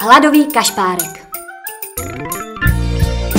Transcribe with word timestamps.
Hladový 0.00 0.46
kašpárek. 0.52 1.28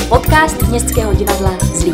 Podcast 0.10 0.62
Městského 0.70 1.14
divadla 1.14 1.58
Zlín. 1.60 1.94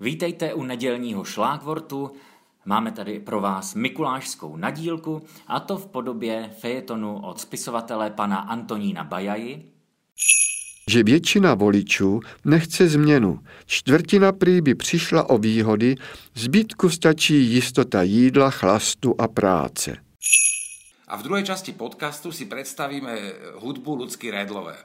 Vítejte 0.00 0.54
u 0.54 0.62
nedělního 0.62 1.24
šlágvortu. 1.24 2.10
Máme 2.64 2.92
tady 2.92 3.20
pro 3.20 3.40
vás 3.40 3.74
mikulášskou 3.74 4.56
nadílku, 4.56 5.22
a 5.46 5.60
to 5.60 5.76
v 5.76 5.86
podobě 5.86 6.50
fejetonu 6.58 7.20
od 7.20 7.40
spisovatele 7.40 8.10
pana 8.10 8.36
Antonína 8.36 9.04
Bajaji, 9.04 9.71
že 10.90 11.02
většina 11.02 11.54
voličů 11.54 12.20
nechce 12.44 12.88
změnu. 12.88 13.38
Čtvrtina 13.66 14.32
prý 14.32 14.60
by 14.60 14.74
přišla 14.74 15.30
o 15.30 15.38
výhody, 15.38 15.94
zbytku 16.34 16.90
stačí 16.90 17.34
jistota 17.34 18.02
jídla, 18.02 18.50
chlastu 18.50 19.14
a 19.18 19.28
práce. 19.28 19.96
A 21.08 21.16
v 21.16 21.22
druhé 21.22 21.42
časti 21.42 21.72
podcastu 21.72 22.32
si 22.32 22.44
představíme 22.44 23.18
hudbu 23.54 23.94
Lucky 23.94 24.30
Redlové. 24.30 24.76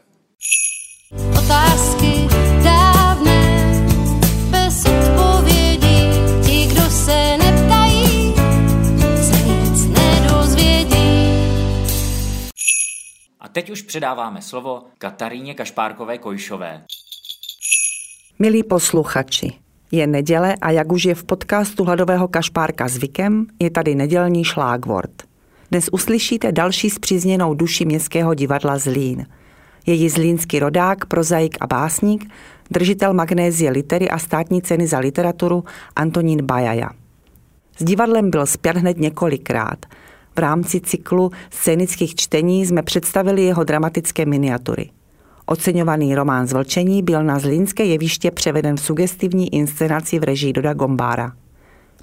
Otázky 1.38 2.27
teď 13.58 13.70
už 13.70 13.82
předáváme 13.82 14.42
slovo 14.42 14.84
Kataríně 14.98 15.54
Kašpárkové 15.54 16.18
Kojšové. 16.18 16.84
Milí 18.40 18.64
posluchači, 18.64 19.54
je 19.92 20.08
neděle 20.08 20.56
a 20.62 20.72
jak 20.72 20.92
už 20.92 21.04
je 21.04 21.16
v 21.16 21.24
podcastu 21.24 21.84
Hladového 21.84 22.28
kašpárka 22.28 22.88
zvykem, 22.88 23.48
je 23.60 23.70
tady 23.70 23.96
nedělní 23.96 24.44
šlágvort. 24.44 25.24
Dnes 25.72 25.90
uslyšíte 25.92 26.52
další 26.52 26.90
zpřízněnou 26.90 27.54
duši 27.54 27.86
Městského 27.86 28.34
divadla 28.34 28.78
Zlín. 28.78 29.26
Její 29.86 30.10
zlínský 30.10 30.60
rodák, 30.60 31.06
prozaik 31.06 31.58
a 31.60 31.68
básník, 31.68 32.32
držitel 32.72 33.14
magnézie 33.14 33.72
litery 33.72 34.10
a 34.10 34.20
státní 34.20 34.62
ceny 34.62 34.88
za 34.88 35.00
literaturu 35.00 35.64
Antonín 35.96 36.46
Bajaja. 36.46 36.90
S 37.78 37.84
divadlem 37.84 38.30
byl 38.30 38.46
zpět 38.46 38.78
hned 38.78 38.98
několikrát. 38.98 39.86
V 40.38 40.40
rámci 40.40 40.82
cyklu 40.82 41.32
scénických 41.50 42.16
čtení 42.16 42.66
jsme 42.66 42.84
představili 42.84 43.44
jeho 43.44 43.64
dramatické 43.64 44.26
miniatury. 44.26 44.90
Oceňovaný 45.46 46.16
román 46.16 46.48
Zvlčení 46.48 47.04
byl 47.04 47.24
na 47.24 47.40
zlínské 47.40 47.86
jeviště 47.86 48.32
převeden 48.32 48.76
v 48.76 48.82
sugestivní 48.82 49.54
inscenaci 49.54 50.20
v 50.20 50.24
režii 50.24 50.54
Doda 50.54 50.74
Gombára. 50.74 51.32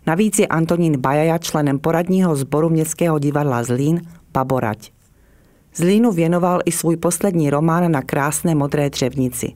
Navíc 0.06 0.38
je 0.38 0.46
Antonín 0.46 1.00
Bajaja 1.00 1.38
členem 1.38 1.78
poradního 1.78 2.36
sboru 2.36 2.70
Městského 2.70 3.18
divadla 3.18 3.62
Zlín 3.62 4.00
Baborať. 4.32 4.92
Zlínu 5.74 6.12
věnoval 6.12 6.60
i 6.64 6.72
svůj 6.72 6.96
poslední 6.96 7.50
román 7.50 7.92
na 7.92 8.02
krásné 8.02 8.54
modré 8.54 8.90
dřevnici. 8.90 9.52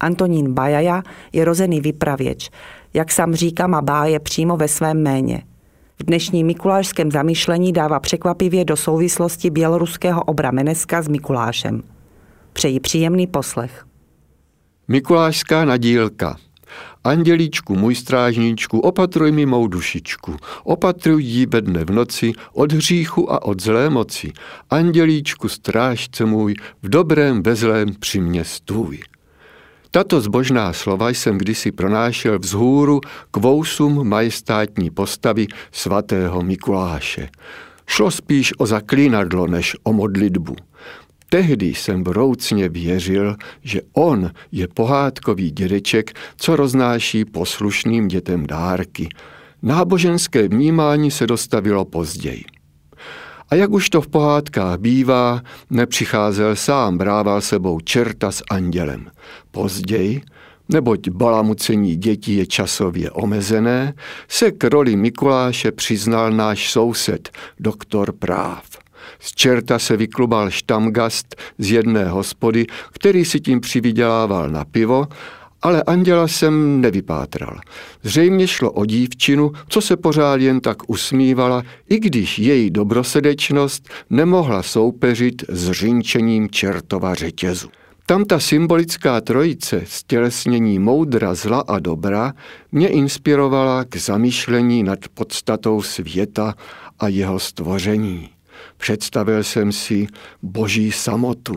Antonín 0.00 0.52
Bajaja 0.52 1.02
je 1.32 1.44
rozený 1.44 1.80
vypravěč, 1.80 2.50
jak 2.94 3.12
sám 3.12 3.34
říká, 3.34 3.66
má 3.66 3.82
báje 3.82 4.20
přímo 4.20 4.56
ve 4.56 4.68
svém 4.68 5.02
méně. 5.02 5.42
V 6.00 6.04
dnešním 6.04 6.46
mikulášském 6.46 7.10
zamýšlení 7.10 7.72
dává 7.72 8.00
překvapivě 8.00 8.64
do 8.64 8.76
souvislosti 8.76 9.50
běloruského 9.50 10.24
obra 10.24 10.50
Meneska 10.50 11.02
s 11.02 11.08
Mikulášem. 11.08 11.82
Přeji 12.52 12.80
příjemný 12.80 13.26
poslech. 13.26 13.86
Mikulášská 14.88 15.64
nadílka. 15.64 16.36
Andělíčku, 17.04 17.76
můj 17.76 17.94
strážníčku, 17.94 18.80
opatruj 18.80 19.32
mi 19.32 19.46
mou 19.46 19.66
dušičku. 19.66 20.36
Opatruj 20.64 21.22
jí 21.22 21.46
bedne 21.46 21.84
v 21.84 21.90
noci 21.90 22.32
od 22.52 22.72
hříchu 22.72 23.32
a 23.32 23.42
od 23.42 23.62
zlé 23.62 23.90
moci. 23.90 24.32
Andělíčku, 24.70 25.48
strážce 25.48 26.24
můj, 26.24 26.54
v 26.82 26.88
dobrém, 26.88 27.42
ve 27.42 27.56
zlém 27.56 27.88
při 28.00 28.20
mě 28.20 28.44
stůj. 28.44 29.00
Tato 29.96 30.20
zbožná 30.20 30.72
slova 30.72 31.08
jsem 31.08 31.38
kdysi 31.38 31.72
pronášel 31.72 32.38
vzhůru 32.38 33.00
k 33.30 33.36
vousům 33.36 34.08
majestátní 34.08 34.90
postavy 34.90 35.46
svatého 35.72 36.42
Mikuláše. 36.42 37.28
Šlo 37.86 38.10
spíš 38.10 38.52
o 38.58 38.66
zaklínadlo 38.66 39.46
než 39.46 39.76
o 39.82 39.92
modlitbu. 39.92 40.56
Tehdy 41.28 41.66
jsem 41.66 42.04
vroucně 42.04 42.68
věřil, 42.68 43.36
že 43.62 43.80
on 43.92 44.30
je 44.52 44.68
pohádkový 44.68 45.50
dědeček, 45.50 46.12
co 46.36 46.56
roznáší 46.56 47.24
poslušným 47.24 48.08
dětem 48.08 48.46
dárky. 48.46 49.08
Náboženské 49.62 50.48
vnímání 50.48 51.10
se 51.10 51.26
dostavilo 51.26 51.84
později. 51.84 52.55
A 53.50 53.54
jak 53.54 53.70
už 53.70 53.90
to 53.90 54.00
v 54.00 54.08
pohádkách 54.08 54.78
bývá, 54.78 55.40
nepřicházel 55.70 56.56
sám, 56.56 56.98
brával 56.98 57.40
sebou 57.40 57.80
čerta 57.80 58.30
s 58.32 58.42
andělem. 58.50 59.10
Později, 59.50 60.22
neboť 60.68 61.08
balamucení 61.08 61.96
dětí 61.96 62.36
je 62.36 62.46
časově 62.46 63.10
omezené, 63.10 63.94
se 64.28 64.50
k 64.50 64.64
roli 64.64 64.96
Mikuláše 64.96 65.72
přiznal 65.72 66.30
náš 66.30 66.70
soused, 66.70 67.30
doktor 67.60 68.12
práv. 68.12 68.64
Z 69.20 69.34
čerta 69.34 69.78
se 69.78 69.96
vyklubal 69.96 70.50
štamgast 70.50 71.36
z 71.58 71.70
jedné 71.70 72.08
hospody, 72.08 72.66
který 72.92 73.24
si 73.24 73.40
tím 73.40 73.60
přivydělával 73.60 74.50
na 74.50 74.64
pivo, 74.64 75.06
ale 75.62 75.82
anděla 75.82 76.28
jsem 76.28 76.80
nevypátral. 76.80 77.60
Zřejmě 78.02 78.46
šlo 78.46 78.72
o 78.72 78.86
dívčinu, 78.86 79.52
co 79.68 79.80
se 79.80 79.96
pořád 79.96 80.40
jen 80.40 80.60
tak 80.60 80.90
usmívala, 80.90 81.62
i 81.88 82.00
když 82.00 82.38
její 82.38 82.70
dobrosrdečnost 82.70 83.88
nemohla 84.10 84.62
soupeřit 84.62 85.44
s 85.48 85.70
řinčením 85.70 86.50
čertova 86.50 87.14
řetězu. 87.14 87.68
Tam 88.08 88.24
ta 88.24 88.40
symbolická 88.40 89.20
trojice 89.20 89.82
stělesnění 89.86 90.78
moudra, 90.78 91.34
zla 91.34 91.60
a 91.60 91.78
dobra 91.78 92.32
mě 92.72 92.88
inspirovala 92.88 93.84
k 93.84 93.96
zamýšlení 93.96 94.82
nad 94.82 94.98
podstatou 95.14 95.82
světa 95.82 96.54
a 96.98 97.08
jeho 97.08 97.38
stvoření. 97.38 98.28
Představil 98.76 99.44
jsem 99.44 99.72
si 99.72 100.06
boží 100.42 100.92
samotu. 100.92 101.56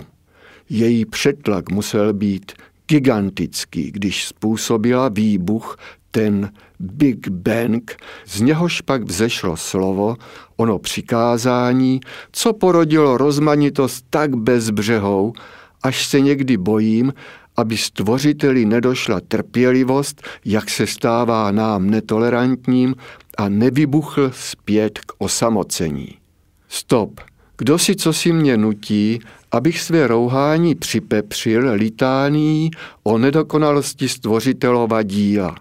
Její 0.69 1.05
přetlak 1.05 1.71
musel 1.71 2.13
být 2.13 2.51
gigantický, 2.89 3.91
když 3.91 4.27
způsobila 4.27 5.09
výbuch 5.09 5.77
ten 6.11 6.51
Big 6.79 7.27
Bang, 7.27 7.97
z 8.25 8.41
něhož 8.41 8.81
pak 8.81 9.03
vzešlo 9.03 9.57
slovo, 9.57 10.15
ono 10.57 10.79
přikázání, 10.79 11.99
co 12.31 12.53
porodilo 12.53 13.17
rozmanitost 13.17 14.05
tak 14.09 14.35
bezbřehou, 14.35 15.33
až 15.83 16.05
se 16.05 16.19
někdy 16.19 16.57
bojím, 16.57 17.13
aby 17.57 17.77
stvořiteli 17.77 18.65
nedošla 18.65 19.19
trpělivost, 19.27 20.21
jak 20.45 20.69
se 20.69 20.87
stává 20.87 21.51
nám 21.51 21.89
netolerantním 21.89 22.95
a 23.37 23.49
nevybuchl 23.49 24.31
zpět 24.33 24.99
k 24.99 25.13
osamocení. 25.17 26.17
Stop. 26.67 27.21
Kdo 27.59 27.77
si 27.77 27.95
co 27.95 28.13
si 28.13 28.33
mě 28.33 28.57
nutí, 28.57 29.19
abych 29.51 29.81
své 29.81 30.07
rouhání 30.07 30.75
připepřil 30.75 31.71
litání 31.73 32.71
o 33.03 33.17
nedokonalosti 33.17 34.09
stvořitelova 34.09 35.03
díla. 35.03 35.55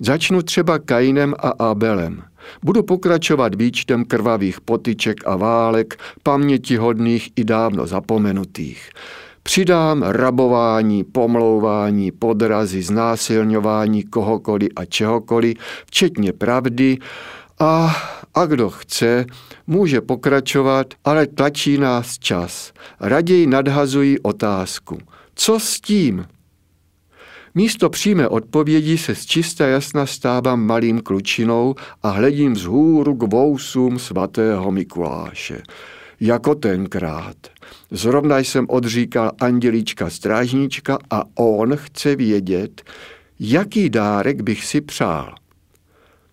Začnu 0.00 0.42
třeba 0.42 0.78
Kainem 0.78 1.34
a 1.38 1.48
Abelem. 1.48 2.22
Budu 2.62 2.82
pokračovat 2.82 3.54
výčtem 3.54 4.04
krvavých 4.04 4.60
potyček 4.60 5.16
a 5.26 5.36
válek, 5.36 5.96
pamětihodných 6.22 7.30
i 7.36 7.44
dávno 7.44 7.86
zapomenutých. 7.86 8.90
Přidám 9.42 10.02
rabování, 10.02 11.04
pomlouvání, 11.04 12.12
podrazy, 12.12 12.82
znásilňování 12.82 14.02
kohokoliv 14.02 14.68
a 14.76 14.84
čehokoliv, 14.84 15.56
včetně 15.86 16.32
pravdy 16.32 16.98
a, 17.58 17.96
a 18.34 18.46
kdo 18.46 18.70
chce, 18.70 19.26
může 19.66 20.00
pokračovat, 20.00 20.94
ale 21.04 21.26
tlačí 21.26 21.78
nás 21.78 22.18
čas. 22.18 22.72
Raději 23.00 23.46
nadhazují 23.46 24.18
otázku. 24.18 24.98
Co 25.34 25.60
s 25.60 25.80
tím? 25.80 26.26
Místo 27.54 27.90
přímé 27.90 28.28
odpovědi 28.28 28.98
se 28.98 29.14
z 29.14 29.26
čista 29.26 29.66
jasna 29.66 30.06
stávám 30.06 30.66
malým 30.66 31.00
klučinou 31.00 31.74
a 32.02 32.10
hledím 32.10 32.52
vzhůru 32.52 33.14
k 33.14 33.32
vousům 33.32 33.98
svatého 33.98 34.70
Mikuláše. 34.70 35.62
Jako 36.20 36.54
tenkrát. 36.54 37.36
Zrovna 37.90 38.38
jsem 38.38 38.66
odříkal 38.68 39.32
andělíčka 39.40 40.10
strážníčka 40.10 40.98
a 41.10 41.22
on 41.34 41.76
chce 41.76 42.16
vědět, 42.16 42.82
jaký 43.40 43.90
dárek 43.90 44.42
bych 44.42 44.64
si 44.64 44.80
přál. 44.80 45.34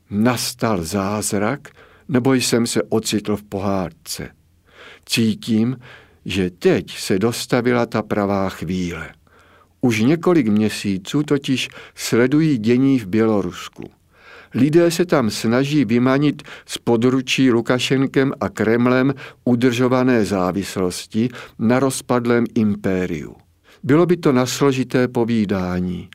Nastal 0.09 0.83
zázrak, 0.83 1.69
nebo 2.11 2.33
jsem 2.33 2.67
se 2.67 2.83
ocitl 2.83 3.37
v 3.37 3.43
pohádce. 3.43 4.29
Cítím, 5.05 5.77
že 6.25 6.49
teď 6.49 6.97
se 6.97 7.19
dostavila 7.19 7.85
ta 7.85 8.01
pravá 8.01 8.49
chvíle. 8.49 9.09
Už 9.81 10.01
několik 10.01 10.47
měsíců 10.47 11.23
totiž 11.23 11.69
sledují 11.95 12.57
dění 12.57 12.99
v 12.99 13.07
Bělorusku. 13.07 13.83
Lidé 14.53 14.91
se 14.91 15.05
tam 15.05 15.29
snaží 15.29 15.85
vymanit 15.85 16.43
z 16.65 16.77
područí 16.77 17.51
Lukašenkem 17.51 18.33
a 18.39 18.49
Kremlem 18.49 19.13
udržované 19.45 20.25
závislosti 20.25 21.29
na 21.59 21.79
rozpadlém 21.79 22.45
impériu. 22.55 23.35
Bylo 23.83 24.05
by 24.05 24.17
to 24.17 24.31
na 24.31 24.45
složité 24.45 25.07
povídání. 25.07 26.09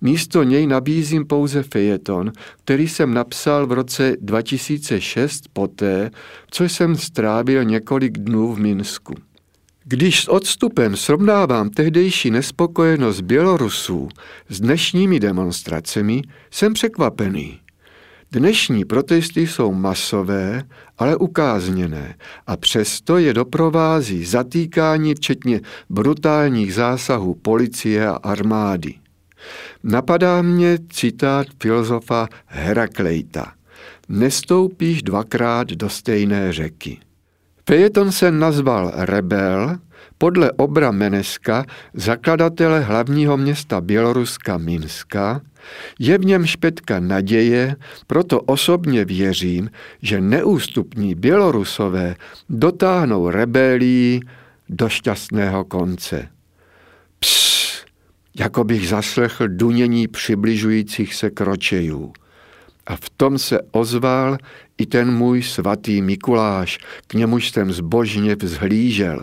Místo 0.00 0.42
něj 0.42 0.66
nabízím 0.66 1.26
pouze 1.26 1.62
fejeton, 1.62 2.32
který 2.64 2.88
jsem 2.88 3.14
napsal 3.14 3.66
v 3.66 3.72
roce 3.72 4.16
2006 4.20 5.42
poté, 5.52 6.10
co 6.50 6.64
jsem 6.64 6.96
strávil 6.96 7.64
několik 7.64 8.18
dnů 8.18 8.54
v 8.54 8.58
Minsku. 8.58 9.14
Když 9.84 10.20
s 10.20 10.28
odstupem 10.28 10.96
srovnávám 10.96 11.70
tehdejší 11.70 12.30
nespokojenost 12.30 13.20
Bělorusů 13.20 14.08
s 14.48 14.60
dnešními 14.60 15.20
demonstracemi, 15.20 16.22
jsem 16.50 16.72
překvapený. 16.72 17.61
Dnešní 18.32 18.84
protesty 18.84 19.46
jsou 19.46 19.74
masové, 19.74 20.62
ale 20.98 21.16
ukázněné 21.16 22.14
a 22.46 22.56
přesto 22.56 23.18
je 23.18 23.34
doprovází 23.34 24.24
zatýkání 24.24 25.14
včetně 25.14 25.60
brutálních 25.90 26.74
zásahů 26.74 27.34
policie 27.34 28.08
a 28.08 28.12
armády. 28.12 28.94
Napadá 29.84 30.42
mě 30.42 30.78
citát 30.92 31.46
filozofa 31.62 32.28
Heraklejta. 32.46 33.52
Nestoupíš 34.08 35.02
dvakrát 35.02 35.68
do 35.68 35.88
stejné 35.88 36.52
řeky. 36.52 36.98
Fejeton 37.68 38.12
se 38.12 38.30
nazval 38.30 38.92
Rebel 38.94 39.78
podle 40.18 40.52
Obra 40.52 40.90
Meneska, 40.90 41.64
zakladatele 41.94 42.80
hlavního 42.80 43.36
města 43.36 43.80
Běloruska 43.80 44.58
Minska, 44.58 45.40
je 45.98 46.18
v 46.18 46.24
něm 46.24 46.46
špetka 46.46 47.00
naděje, 47.00 47.76
proto 48.06 48.40
osobně 48.40 49.04
věřím, 49.04 49.70
že 50.02 50.20
neústupní 50.20 51.14
Bělorusové 51.14 52.16
dotáhnou 52.48 53.30
rebelii 53.30 54.20
do 54.68 54.88
šťastného 54.88 55.64
konce. 55.64 56.28
Ps, 57.18 57.84
jako 58.38 58.64
bych 58.64 58.88
zaslechl 58.88 59.48
dunění 59.48 60.08
přibližujících 60.08 61.14
se 61.14 61.30
kročejů. 61.30 62.12
A 62.86 62.96
v 62.96 63.10
tom 63.10 63.38
se 63.38 63.60
ozval 63.70 64.38
i 64.78 64.86
ten 64.86 65.14
můj 65.14 65.42
svatý 65.42 66.02
Mikuláš, 66.02 66.78
k 67.06 67.14
němuž 67.14 67.50
jsem 67.50 67.72
zbožně 67.72 68.36
vzhlížel. 68.36 69.22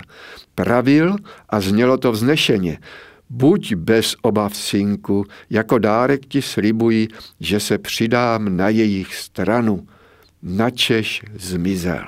Pravil 0.56 1.16
a 1.50 1.62
znělo 1.62 1.98
to 1.98 2.12
vznešeně. 2.12 2.80
Buď 3.30 3.74
bez 3.76 4.16
obav, 4.22 4.56
synku, 4.56 5.26
jako 5.50 5.78
dárek 5.78 6.26
ti 6.26 6.42
slibuji, 6.42 7.08
že 7.40 7.60
se 7.60 7.78
přidám 7.78 8.58
na 8.58 8.70
jejich 8.70 9.16
stranu. 9.16 9.88
Načeš 10.44 11.24
zmizel. 11.36 12.08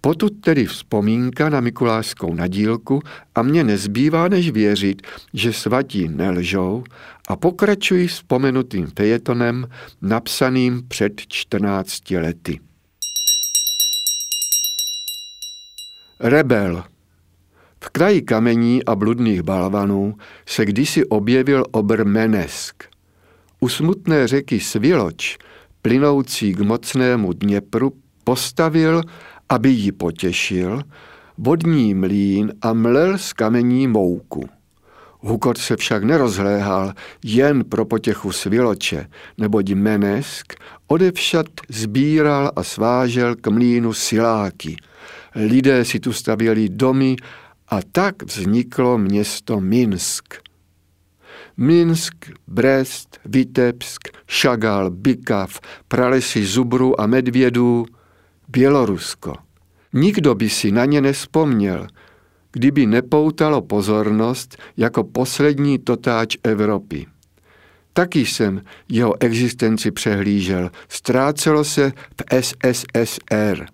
Potud 0.00 0.40
tedy 0.40 0.66
vzpomínka 0.66 1.48
na 1.48 1.60
Mikulášskou 1.60 2.34
nadílku 2.34 3.02
a 3.34 3.42
mě 3.42 3.64
nezbývá 3.64 4.28
než 4.28 4.50
věřit, 4.50 5.02
že 5.34 5.52
svatí 5.52 6.08
nelžou 6.08 6.84
a 7.28 7.36
pokračují 7.36 8.08
vzpomenutým 8.08 8.86
fejetonem 8.96 9.66
napsaným 10.02 10.82
před 10.88 11.12
14 11.28 12.10
lety. 12.10 12.60
Rebel 16.20 16.84
v 17.84 17.88
kraji 17.88 18.22
kamení 18.22 18.84
a 18.84 18.94
bludných 18.94 19.42
balvanů 19.42 20.14
se 20.46 20.64
kdysi 20.64 21.04
objevil 21.04 21.64
obr 21.70 22.04
Menesk. 22.04 22.84
U 23.60 23.68
smutné 23.68 24.26
řeky 24.26 24.60
Sviloč, 24.60 25.38
plynoucí 25.82 26.54
k 26.54 26.60
mocnému 26.60 27.32
Dněpru, 27.32 27.92
postavil 28.24 29.02
aby 29.48 29.70
ji 29.70 29.92
potěšil, 29.92 30.82
vodní 31.38 31.94
mlín 31.94 32.52
a 32.62 32.72
mlel 32.72 33.18
z 33.18 33.32
kamení 33.32 33.86
mouku. 33.86 34.48
Hukot 35.20 35.58
se 35.58 35.76
však 35.76 36.04
nerozhléhal 36.04 36.92
jen 37.24 37.64
pro 37.64 37.84
potěchu 37.84 38.32
sviloče, 38.32 39.06
neboť 39.38 39.72
Menesk 39.72 40.54
odevšat 40.86 41.46
sbíral 41.68 42.50
a 42.56 42.62
svážel 42.62 43.36
k 43.36 43.46
mlínu 43.46 43.92
siláky. 43.92 44.76
Lidé 45.34 45.84
si 45.84 46.00
tu 46.00 46.12
stavěli 46.12 46.68
domy 46.68 47.16
a 47.74 47.80
tak 47.92 48.22
vzniklo 48.22 48.98
město 48.98 49.60
Minsk. 49.60 50.34
Minsk, 51.56 52.14
Brest, 52.46 53.18
Vitebsk, 53.24 54.08
Šagal, 54.26 54.90
Bikav, 54.90 55.60
pralesy 55.88 56.46
zubru 56.46 57.00
a 57.00 57.06
medvědů– 57.06 57.86
Bělorusko. 58.48 59.34
Nikdo 59.92 60.34
by 60.34 60.50
si 60.50 60.72
na 60.72 60.84
ně 60.84 61.00
nespomněl, 61.00 61.86
kdyby 62.52 62.86
nepoutalo 62.86 63.62
pozornost 63.62 64.56
jako 64.76 65.04
poslední 65.04 65.78
totáč 65.78 66.36
Evropy. 66.42 67.06
Taky 67.92 68.26
jsem 68.26 68.62
jeho 68.88 69.22
existenci 69.22 69.90
přehlížel, 69.90 70.70
ztrácelo 70.88 71.64
se 71.64 71.90
v 71.90 72.42
SSSR. 72.42 73.66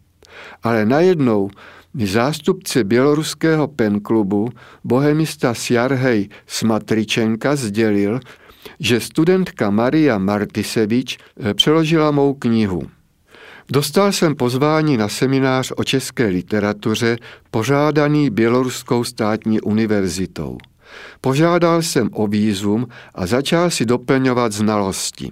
Ale 0.62 0.87
najednou 0.87 1.50
zástupce 1.95 2.85
běloruského 2.85 3.69
penklubu, 3.69 4.49
bohemista 4.85 5.55
Sjarhej 5.55 6.29
Smatričenka 6.47 7.57
sdělil, 7.57 8.21
že 8.81 9.01
studentka 9.01 9.71
Maria 9.71 10.19
Martisevič 10.19 11.19
eh, 11.19 11.55
přeložila 11.55 12.11
mou 12.11 12.35
knihu. 12.35 12.83
Dostal 13.73 14.13
jsem 14.13 14.35
pozvání 14.35 14.97
na 14.97 15.09
seminář 15.09 15.73
o 15.77 15.85
české 15.85 16.27
literatuře 16.27 17.17
pořádaný 17.51 18.31
Běloruskou 18.31 19.05
státní 19.05 19.61
univerzitou. 19.61 20.59
Požádal 21.21 21.83
jsem 21.83 22.09
o 22.13 22.27
výzum 22.27 22.87
a 23.15 23.27
začal 23.27 23.71
si 23.71 23.85
doplňovat 23.85 24.53
znalosti. 24.53 25.31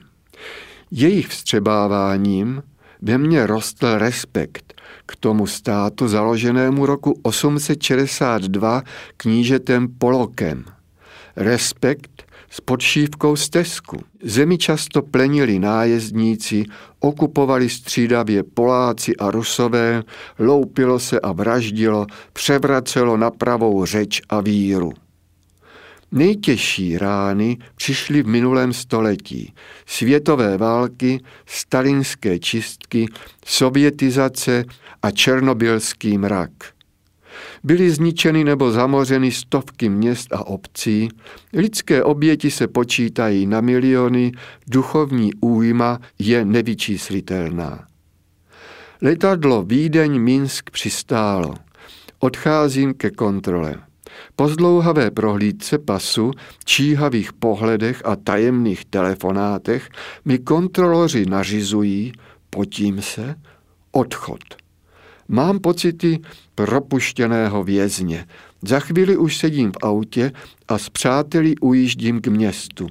Jejich 0.90 1.28
vstřebáváním 1.28 2.62
ve 3.02 3.18
mně 3.18 3.46
rostl 3.46 3.98
respekt 3.98 4.77
k 5.08 5.16
tomu 5.16 5.46
státu 5.46 6.08
založenému 6.08 6.86
roku 6.86 7.20
862 7.22 8.82
knížetem 9.16 9.88
Polokem. 9.98 10.64
Respekt 11.36 12.28
s 12.50 12.60
podšívkou 12.60 13.36
stezku. 13.36 13.96
Zemi 14.22 14.58
často 14.58 15.02
plenili 15.02 15.58
nájezdníci, 15.58 16.64
okupovali 17.00 17.68
střídavě 17.68 18.42
Poláci 18.42 19.16
a 19.16 19.30
Rusové, 19.30 20.02
loupilo 20.38 20.98
se 20.98 21.20
a 21.20 21.32
vraždilo, 21.32 22.06
převracelo 22.32 23.16
na 23.16 23.30
pravou 23.30 23.84
řeč 23.84 24.20
a 24.28 24.40
víru. 24.40 24.92
Nejtěžší 26.12 26.98
rány 26.98 27.56
přišly 27.76 28.22
v 28.22 28.26
minulém 28.26 28.72
století. 28.72 29.54
Světové 29.86 30.58
války, 30.58 31.20
stalinské 31.46 32.38
čistky, 32.38 33.06
sovětizace 33.46 34.64
a 35.02 35.10
černobylský 35.10 36.18
mrak– 36.18 36.50
Byly 37.64 37.90
zničeny 37.90 38.44
nebo 38.44 38.70
zamořeny 38.70 39.32
stovky 39.32 39.88
měst 39.88 40.32
a 40.32 40.46
obcí, 40.46 41.08
lidské 41.52 42.02
oběti 42.02 42.50
se 42.50 42.68
počítají 42.68 43.46
na 43.46 43.60
miliony, 43.60 44.32
duchovní 44.66 45.34
újma 45.40 46.00
je 46.18 46.44
nevyčíslitelná. 46.44 47.88
Letadlo 49.02 49.62
Vídeň 49.62 50.20
Minsk 50.20 50.70
přistálo. 50.70 51.54
Odcházím 52.18 52.94
ke 52.94 53.10
kontrole. 53.10 53.74
Po 54.36 54.48
zdlouhavé 54.48 55.10
prohlídce 55.10 55.78
pasu, 55.78 56.30
číhavých 56.64 57.32
pohledech 57.32 58.02
a 58.04 58.16
tajemných 58.16 58.84
telefonátech 58.84 59.88
mi 60.24 60.38
kontroloři 60.38 61.26
nařizují, 61.26 62.12
potím 62.50 63.02
se, 63.02 63.34
odchod. 63.92 64.40
Mám 65.28 65.58
pocity 65.58 66.20
propuštěného 66.54 67.64
vězně. 67.64 68.26
Za 68.62 68.80
chvíli 68.80 69.16
už 69.16 69.36
sedím 69.36 69.72
v 69.72 69.76
autě 69.82 70.32
a 70.68 70.78
s 70.78 70.88
přáteli 70.88 71.54
ujíždím 71.60 72.20
k 72.20 72.26
městu. 72.26 72.86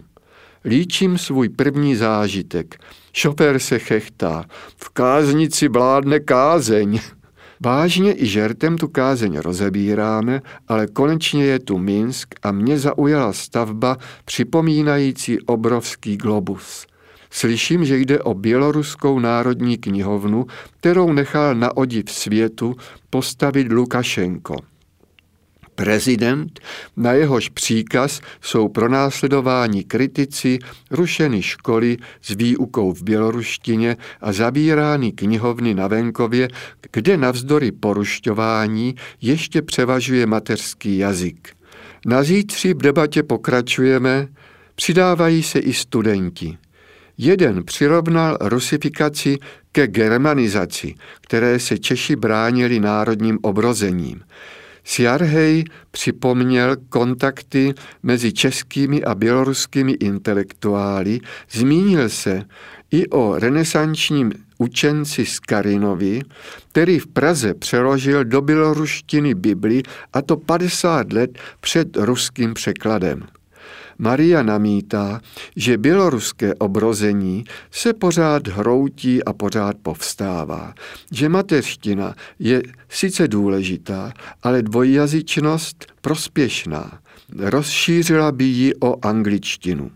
Líčím 0.66 1.18
svůj 1.18 1.50
první 1.50 1.96
zážitek. 1.96 2.80
Šofér 3.14 3.60
se 3.60 3.80
chechtá. 3.80 4.46
V 4.78 4.90
káznici 4.90 5.68
vládne 5.68 6.20
kázeň. 6.20 7.00
Vážně 7.60 8.22
i 8.22 8.26
žertem 8.26 8.78
tu 8.78 8.88
kázeň 8.88 9.38
rozebíráme, 9.38 10.42
ale 10.68 10.88
konečně 10.88 11.46
je 11.46 11.60
tu 11.60 11.78
Minsk 11.78 12.36
a 12.44 12.52
mě 12.52 12.80
zaujala 12.80 13.34
stavba 13.34 13.98
připomínající 14.26 15.42
obrovský 15.42 16.18
globus. 16.18 16.88
Slyším, 17.30 17.86
že 17.86 17.98
jde 17.98 18.20
o 18.20 18.34
Běloruskou 18.34 19.20
národní 19.20 19.78
knihovnu, 19.78 20.46
kterou 20.80 21.14
nechal 21.14 21.56
na 21.56 21.78
odiv 21.78 22.12
světu 22.12 22.76
postavit 23.10 23.72
Lukašenko. 23.72 24.56
Prezident, 25.76 26.60
na 26.98 27.14
jehož 27.14 27.50
příkaz 27.50 28.22
jsou 28.42 28.68
pronásledováni 28.68 29.84
kritici, 29.84 30.60
rušeny 30.92 31.42
školy 31.42 31.98
s 32.22 32.36
výukou 32.36 32.94
v 32.94 33.04
běloruštině 33.04 33.98
a 34.22 34.34
zabírány 34.34 35.12
knihovny 35.12 35.74
na 35.74 35.88
venkově, 35.88 36.48
kde 36.92 37.18
navzdory 37.18 37.72
porušťování 37.72 38.96
ještě 39.22 39.62
převažuje 39.62 40.26
mateřský 40.26 40.98
jazyk. 40.98 41.50
Na 42.06 42.24
zítři 42.24 42.74
v 42.74 42.78
debatě 42.78 43.24
pokračujeme, 43.24 44.28
přidávají 44.76 45.44
se 45.44 45.60
i 45.60 45.74
studenti. 45.74 46.58
Jeden 47.18 47.64
přirovnal 47.64 48.38
rusifikaci 48.42 49.38
ke 49.72 49.88
germanizaci, 49.88 50.96
které 51.22 51.60
se 51.60 51.78
Češi 51.78 52.16
bránili 52.16 52.80
národním 52.80 53.40
obrozením. 53.42 54.22
Sjarhej 54.84 55.64
připomněl 55.92 56.76
kontakty 56.90 57.74
mezi 58.04 58.34
českými 58.34 59.04
a 59.04 59.16
běloruskými 59.16 59.92
intelektuály, 59.92 61.20
zmínil 61.52 62.10
se 62.10 62.44
i 62.92 63.08
o 63.08 63.40
renesančním 63.40 64.32
učenci 64.58 65.26
Skarinovi, 65.26 66.22
který 66.70 67.00
v 67.00 67.08
Praze 67.08 67.54
přeložil 67.54 68.26
do 68.26 68.42
běloruštiny 68.42 69.34
Bibli 69.34 69.84
a 70.14 70.22
to 70.22 70.38
50 70.38 71.14
let 71.14 71.40
před 71.62 71.98
ruským 71.98 72.54
překladem. 72.54 73.28
Maria 74.00 74.44
namítá, 74.44 75.22
že 75.56 75.78
běloruské 75.78 76.56
obrození 76.56 77.44
se 77.72 77.94
pořád 77.94 78.48
hroutí 78.48 79.24
a 79.24 79.34
pořád 79.34 79.76
povstává, 79.82 80.74
že 81.12 81.30
mateřština 81.30 82.16
je 82.40 82.64
sice 82.90 83.28
důležitá, 83.28 84.14
ale 84.44 84.62
dvojjazyčnost 84.62 85.86
prospěšná. 86.02 87.00
Rozšířila 87.38 88.32
by 88.32 88.44
ji 88.44 88.76
o 88.76 89.06
angličtinu. 89.06 89.92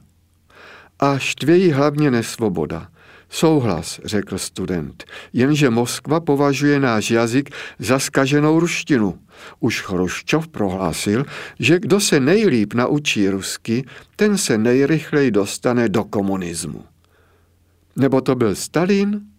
A 1.01 1.17
štvějí 1.17 1.71
hlavně 1.71 2.11
nesvoboda. 2.11 2.87
Souhlas, 3.29 3.99
řekl 4.05 4.37
student, 4.37 5.03
jenže 5.33 5.69
Moskva 5.69 6.19
považuje 6.19 6.79
náš 6.79 7.11
jazyk 7.11 7.49
za 7.79 7.99
skaženou 7.99 8.59
ruštinu. 8.59 9.19
Už 9.59 9.81
Chruščov 9.81 10.47
prohlásil, 10.47 11.25
že 11.59 11.79
kdo 11.79 11.99
se 11.99 12.19
nejlíp 12.19 12.73
naučí 12.73 13.29
rusky, 13.29 13.85
ten 14.15 14.37
se 14.37 14.57
nejrychleji 14.57 15.31
dostane 15.31 15.89
do 15.89 16.03
komunismu. 16.03 16.85
Nebo 17.95 18.21
to 18.21 18.35
byl 18.35 18.55
Stalin? 18.55 19.30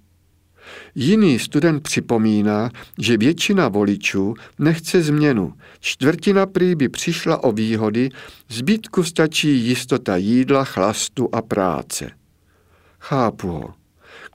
Jiný 0.95 1.39
student 1.39 1.83
připomíná, 1.83 2.71
že 2.99 3.17
většina 3.17 3.69
voličů 3.69 4.35
nechce 4.59 5.03
změnu. 5.03 5.53
Čtvrtina 5.81 6.47
prý 6.47 6.75
by 6.75 6.89
přišla 6.89 7.45
o 7.45 7.53
výhody, 7.53 8.11
zbytku 8.49 9.05
stačí 9.05 9.67
jistota 9.67 10.17
jídla, 10.17 10.65
chlastu 10.65 11.29
a 11.33 11.43
práce. 11.43 12.11
Chápu 12.99 13.49
ho. 13.49 13.75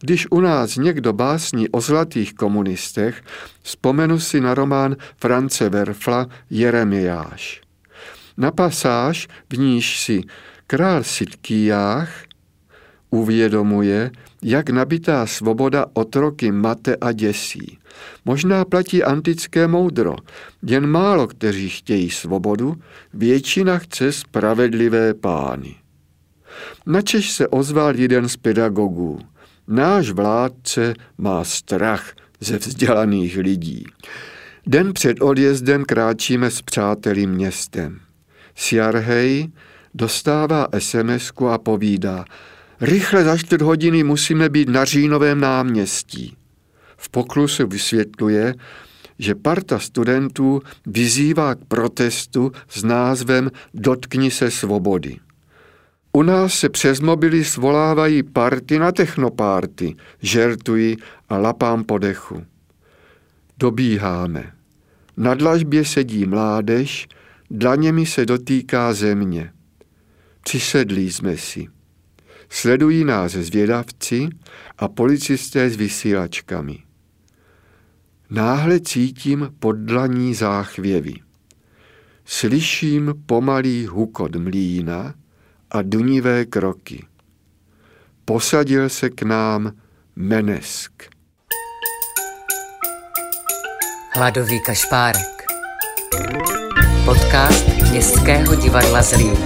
Když 0.01 0.27
u 0.31 0.39
nás 0.39 0.75
někdo 0.75 1.13
básní 1.13 1.69
o 1.69 1.81
zlatých 1.81 2.33
komunistech, 2.33 3.23
vzpomenu 3.61 4.19
si 4.19 4.41
na 4.41 4.53
román 4.53 4.95
France 5.17 5.69
Werfla 5.69 6.27
Jeremiáš. 6.49 7.61
Na 8.37 8.51
pasáž, 8.51 9.27
v 9.49 9.57
níž 9.57 9.99
si 9.99 10.21
král 10.67 11.03
Sitkijách 11.03 12.26
uvědomuje, 13.09 14.11
jak 14.43 14.69
nabitá 14.69 15.25
svoboda 15.25 15.85
otroky 15.93 16.51
mate 16.51 16.95
a 16.95 17.11
děsí. 17.11 17.77
Možná 18.25 18.65
platí 18.65 19.03
antické 19.03 19.67
moudro, 19.67 20.15
jen 20.63 20.87
málo 20.87 21.27
kteří 21.27 21.69
chtějí 21.69 22.09
svobodu, 22.09 22.75
většina 23.13 23.77
chce 23.77 24.11
spravedlivé 24.11 25.13
pány. 25.13 25.75
Načež 26.85 27.31
se 27.31 27.47
ozval 27.47 27.95
jeden 27.95 28.29
z 28.29 28.37
pedagogů. 28.37 29.19
Náš 29.67 30.09
vládce 30.09 30.93
má 31.17 31.43
strach 31.43 32.13
ze 32.39 32.57
vzdělaných 32.57 33.37
lidí. 33.37 33.85
Den 34.67 34.93
před 34.93 35.21
odjezdem 35.21 35.85
kráčíme 35.85 36.51
s 36.51 36.61
přáteli 36.61 37.27
městem. 37.27 37.99
Sjarhej 38.55 39.51
dostává 39.93 40.67
sms 40.79 41.31
a 41.49 41.57
povídá, 41.57 42.25
rychle 42.81 43.23
za 43.23 43.37
čtvrt 43.37 43.61
hodiny 43.61 44.03
musíme 44.03 44.49
být 44.49 44.69
na 44.69 44.85
Říjnovém 44.85 45.39
náměstí. 45.39 46.37
V 46.97 47.09
poklu 47.09 47.47
se 47.47 47.65
vysvětluje, 47.65 48.53
že 49.19 49.35
parta 49.35 49.79
studentů 49.79 50.61
vyzývá 50.85 51.55
k 51.55 51.65
protestu 51.65 52.51
s 52.69 52.83
názvem 52.83 53.51
Dotkni 53.73 54.31
se 54.31 54.51
svobody. 54.51 55.17
U 56.13 56.23
nás 56.23 56.53
se 56.53 56.69
přes 56.69 56.99
mobily 56.99 57.43
svolávají 57.43 58.23
party 58.23 58.79
na 58.79 58.91
technopárty, 58.91 59.95
žertují 60.21 60.97
a 61.29 61.37
lapám 61.37 61.83
po 61.83 61.97
dechu. 61.97 62.45
Dobíháme. 63.59 64.51
Na 65.17 65.33
dlažbě 65.33 65.85
sedí 65.85 66.25
mládež, 66.25 67.07
dlaněmi 67.51 68.05
se 68.05 68.25
dotýká 68.25 68.93
země. 68.93 69.51
Přisedlí 70.43 71.11
jsme 71.11 71.37
si. 71.37 71.76
Sledují 72.49 73.03
nás 73.03 73.31
zvědavci 73.31 74.29
a 74.77 74.87
policisté 74.87 75.69
s 75.69 75.75
vysílačkami. 75.75 76.83
Náhle 78.29 78.79
cítím 78.79 79.49
poddlaní 79.59 80.33
záchvěvy. 80.33 81.13
Slyším 82.25 83.13
pomalý 83.25 83.85
hukot 83.85 84.35
mlína, 84.35 85.13
a 85.71 85.81
dunivé 85.81 86.45
kroky. 86.45 87.05
Posadil 88.25 88.89
se 88.89 89.09
k 89.09 89.21
nám 89.23 89.71
Menesk. 90.15 90.91
Hladový 94.15 94.61
kašpárek. 94.61 95.45
Podcast 97.05 97.67
Městského 97.91 98.55
divadla 98.55 99.01
Zlín. 99.01 99.37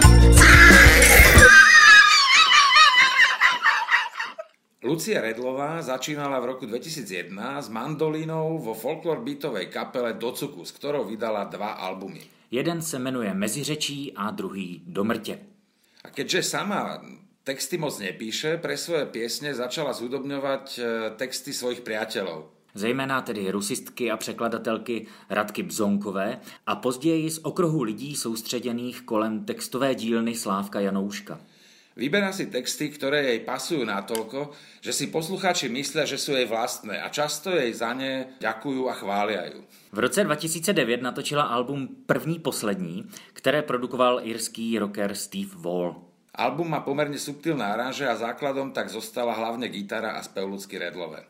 Lucia 5.01 5.17
Redlová 5.17 5.81
začínala 5.81 6.37
v 6.37 6.45
roku 6.45 6.69
2001 6.69 7.33
s 7.33 7.73
mandolínou 7.73 8.61
vo 8.61 8.77
folklor 8.77 9.25
beatovej 9.25 9.65
kapele 9.65 10.13
Docuku, 10.13 10.61
s 10.61 10.69
ktorou 10.77 11.09
vydala 11.09 11.49
dva 11.49 11.81
albumy. 11.81 12.21
Jeden 12.53 12.81
se 12.81 12.99
jmenuje 12.99 13.33
Meziřečí 13.33 14.13
a 14.13 14.31
druhý 14.31 14.81
Do 14.85 15.03
mrtě. 15.03 15.39
A 16.05 16.09
keďže 16.09 16.43
sama 16.43 17.01
texty 17.43 17.81
moc 17.81 17.97
nepíše, 17.97 18.61
pre 18.61 18.77
svoje 18.77 19.09
piesne 19.09 19.57
začala 19.57 19.89
zhudobňovať 19.89 20.65
e, 20.77 20.81
texty 21.17 21.49
svojich 21.49 21.81
priateľov. 21.81 22.53
Zejména 22.77 23.21
tedy 23.21 23.51
rusistky 23.51 24.11
a 24.11 24.17
překladatelky 24.17 25.07
Radky 25.29 25.63
Bzonkové 25.63 26.39
a 26.67 26.75
později 26.75 27.31
z 27.31 27.39
okruhu 27.41 27.83
lidí 27.83 28.15
soustředěných 28.15 29.01
kolem 29.01 29.45
textové 29.45 29.95
dílny 29.95 30.35
Slávka 30.35 30.79
Janouška. 30.79 31.41
Vyberá 31.91 32.31
si 32.31 32.47
texty, 32.47 32.87
ktoré 32.87 33.35
jej 33.35 33.39
pasujú 33.43 33.83
natoľko, 33.83 34.55
že 34.79 34.95
si 34.95 35.11
posluchači 35.11 35.67
myslia, 35.67 36.07
že 36.07 36.15
sú 36.15 36.31
jej 36.31 36.47
vlastné 36.47 37.03
a 37.03 37.11
často 37.11 37.51
jej 37.51 37.67
za 37.75 37.91
ne 37.91 38.39
ďakujú 38.39 38.87
a 38.87 38.95
chvália 38.95 39.51
ju. 39.51 39.59
V 39.91 39.99
roce 39.99 40.23
2009 40.23 41.03
natočila 41.03 41.51
album 41.51 41.87
První 42.07 42.39
poslední, 42.39 43.03
které 43.33 43.61
produkoval 43.61 44.23
irský 44.23 44.79
rocker 44.79 45.15
Steve 45.15 45.51
Wall. 45.59 45.95
Album 46.31 46.71
má 46.71 46.79
pomerne 46.79 47.19
subtilné 47.19 47.59
aranže 47.59 48.07
a 48.07 48.15
základom 48.15 48.71
tak 48.71 48.87
zostala 48.87 49.35
hlavne 49.35 49.67
gitara 49.67 50.15
a 50.15 50.23
spev 50.23 50.47
Lucky 50.47 50.79
Redlové. 50.79 51.27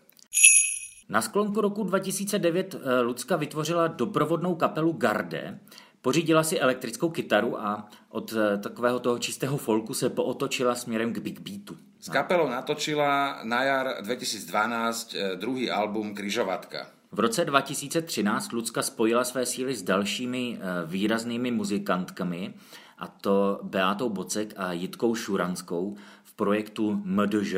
Na 1.10 1.22
sklonku 1.22 1.62
roku 1.62 1.84
2009 1.84 2.76
eh, 2.76 3.02
Lucka 3.02 3.36
vytvořila 3.36 3.88
doprovodnou 3.88 4.56
kapelu 4.56 4.94
Garde, 4.94 5.60
pořídila 6.02 6.44
si 6.44 6.60
elektrickou 6.60 7.10
kytaru 7.10 7.62
a 7.62 7.90
od 8.10 8.34
eh, 8.34 8.58
takového 8.58 9.00
toho 9.00 9.20
čistého 9.20 9.58
folku 9.58 9.94
se 9.94 10.10
pootočila 10.10 10.76
směrem 10.76 11.14
k 11.14 11.18
big 11.18 11.40
beatu. 11.40 11.78
S 12.00 12.10
kapelou 12.10 12.50
natočila 12.50 13.40
na 13.44 13.64
jar 13.64 13.96
2012 14.02 15.16
eh, 15.16 15.36
druhý 15.36 15.72
album 15.72 16.16
Kryžovatka. 16.16 16.88
V 17.12 17.20
roce 17.20 17.46
2013 17.46 18.52
Lucka 18.52 18.82
spojila 18.82 19.24
své 19.24 19.46
síly 19.46 19.76
s 19.76 19.82
dalšími 19.82 20.58
eh, 20.58 20.66
výraznými 20.86 21.52
muzikantkami, 21.52 22.54
a 23.02 23.08
to 23.08 23.60
Beatou 23.64 24.10
Bocek 24.10 24.54
a 24.58 24.74
Jitkou 24.74 25.16
Šuranskou 25.16 25.96
v 26.24 26.34
projektu 26.34 27.02
MDŽ. 27.06 27.56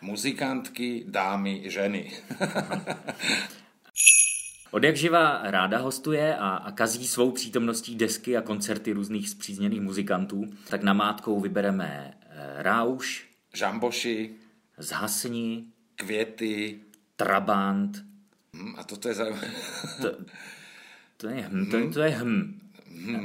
Muzikantky, 0.00 1.04
dámy, 1.08 1.62
ženy. 1.66 2.12
Od 4.70 4.84
jak 4.84 4.96
živa 4.96 5.40
ráda 5.42 5.78
hostuje 5.78 6.36
a, 6.36 6.48
a 6.48 6.70
kazí 6.72 7.06
svou 7.06 7.30
přítomností 7.30 7.94
desky 7.94 8.36
a 8.36 8.42
koncerty 8.42 8.92
různých 8.92 9.28
zpřízněných 9.28 9.80
muzikantů, 9.80 10.44
tak 10.68 10.82
na 10.82 10.92
mátkou 10.92 11.40
vybereme 11.40 12.14
e, 12.30 12.62
Rauš, 12.62 13.28
Žamboši, 13.54 14.30
Zhasni, 14.78 15.64
Květy. 15.96 16.80
Trabant, 17.16 18.04
Hm, 18.56 18.74
a 18.78 18.84
toto 18.84 19.08
je 19.08 19.14
zaujímavé. 19.14 19.50
to, 20.02 20.16
to 21.16 21.28
je 21.28 21.48
hm, 21.52 21.70
to, 21.70 21.90
to 21.90 22.00
je 22.00 22.10
hm. 22.10 22.60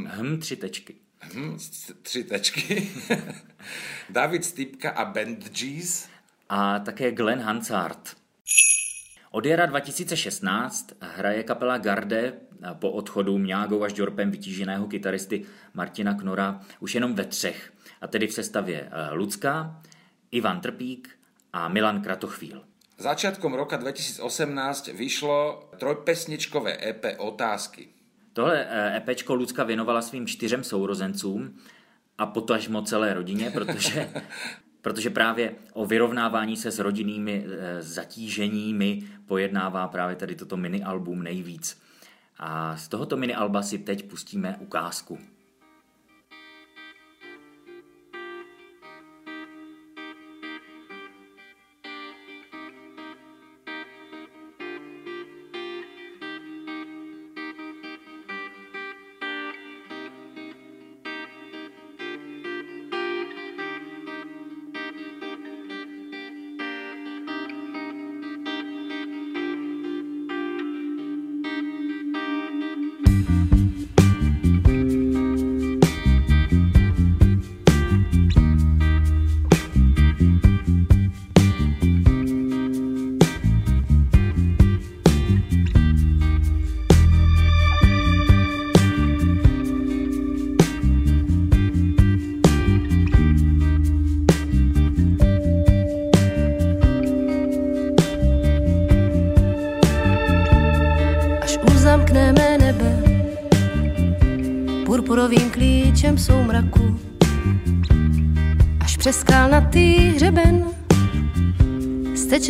Hm, 0.08 0.40
tři 0.40 0.56
tečky. 0.56 0.96
Hm, 1.34 1.58
tři 2.02 2.24
tečky. 2.24 2.92
David 4.10 4.46
Stipka 4.46 4.92
a 4.92 5.06
Band 5.06 5.50
G's. 5.50 6.08
A 6.50 6.80
také 6.80 7.12
Glenn 7.12 7.40
Hansard. 7.40 8.18
Od 9.34 9.46
jara 9.46 9.66
2016 9.66 10.92
hraje 11.00 11.44
kapela 11.44 11.78
Garde 11.78 12.34
po 12.74 12.92
odchodu 12.92 13.38
Mňágou 13.38 13.84
až 13.84 13.94
Jorpem 13.96 14.32
vytíženého 14.32 14.88
kytaristy 14.88 15.46
Martina 15.74 16.14
Knora 16.14 16.62
už 16.80 16.96
jenom 16.96 17.16
ve 17.16 17.26
třech, 17.26 17.74
a 18.02 18.08
tedy 18.08 18.28
v 18.28 18.34
sestavě 18.34 18.90
eh, 18.92 19.14
Lucka, 19.14 19.82
Ivan 20.32 20.62
Trpík 20.62 21.10
a 21.54 21.68
Milan 21.68 22.02
Kratochvíl. 22.02 22.64
Začiatkom 22.98 23.54
roka 23.54 23.78
2018 23.78 24.88
vyšlo 24.88 25.70
trojpesničkové 25.78 26.78
EP 26.88 27.06
Otázky. 27.18 27.88
Tohle 28.34 28.66
eh, 28.70 28.98
EPčko 28.98 29.36
Lucka 29.36 29.64
věnovala 29.64 30.02
svým 30.02 30.28
čtyřem 30.28 30.64
sourozencům 30.64 31.58
a 32.18 32.26
potažmo 32.26 32.82
celé 32.82 33.14
rodině, 33.14 33.52
protože, 33.52 34.10
protože 34.82 35.10
právě 35.10 35.56
o 35.74 35.86
vyrovnávání 35.86 36.58
se 36.58 36.72
s 36.72 36.80
rodinnými 36.80 37.46
eh, 37.46 37.82
zatíženími 37.82 39.04
pojednává 39.26 39.88
právě 39.88 40.16
tady 40.16 40.36
toto 40.36 40.58
mini-album 40.58 41.24
nejvíc. 41.24 41.82
A 42.38 42.78
z 42.78 42.88
tohoto 42.88 43.18
mini-alba 43.18 43.62
si 43.62 43.78
teď 43.78 44.10
pustíme 44.10 44.58
ukázku. 44.60 45.20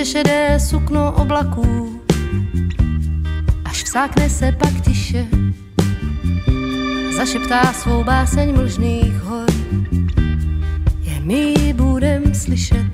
Steče 0.01 0.17
šedé 0.17 0.59
sukno 0.59 1.13
oblaků, 1.21 2.01
až 3.65 3.83
vsákne 3.83 4.29
se 4.29 4.51
pak 4.51 4.81
tiše, 4.81 5.27
zašeptá 7.17 7.73
svou 7.73 8.03
báseň 8.03 8.55
mlžných 8.55 9.13
hor, 9.21 9.49
jen 11.01 11.23
my 11.23 11.73
budem 11.73 12.33
slyšet, 12.33 12.93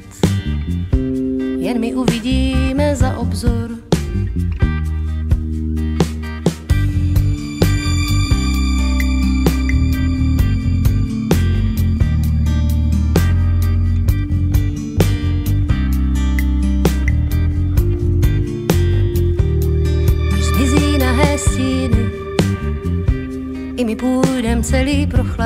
jen 1.58 1.80
my 1.80 1.96
uvidíme 1.96 2.96
za 2.96 3.18
obzor. 3.18 3.87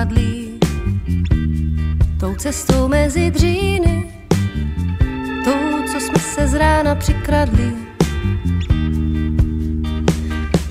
Prochladlý, 0.01 0.59
tou 2.19 2.35
cestou 2.35 2.87
mezi 2.87 3.31
dříny, 3.31 4.13
tou, 5.43 5.83
co 5.91 5.99
jsme 5.99 6.19
se 6.19 6.47
z 6.47 6.53
rána 6.53 6.95
přikradli. 6.95 7.73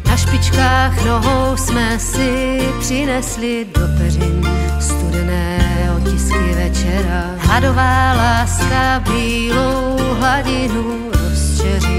Na 0.06 0.16
špičkách 0.16 1.04
nohou 1.04 1.56
jsme 1.56 1.98
si 1.98 2.58
přinesli 2.80 3.66
do 3.74 3.80
peřin 3.98 4.48
studené 4.80 5.90
otisky 5.96 6.54
večera. 6.54 7.34
Hladová 7.38 8.12
láska 8.12 9.04
bílou 9.06 9.98
hladinu 10.18 11.10
rozčeří. 11.12 11.89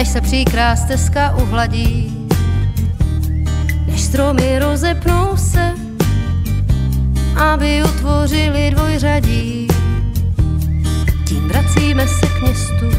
Než 0.00 0.08
se 0.08 0.20
příkrá 0.20 0.76
stezka 0.76 1.36
uhladí, 1.36 2.26
než 3.86 4.00
stromy 4.00 4.58
rozepnou 4.58 5.36
se, 5.36 5.74
aby 7.36 7.82
utvořili 7.84 8.70
dvojřadí. 8.70 9.68
Tím 11.24 11.48
vracíme 11.48 12.08
se 12.08 12.26
k 12.26 12.42
městu, 12.42 12.90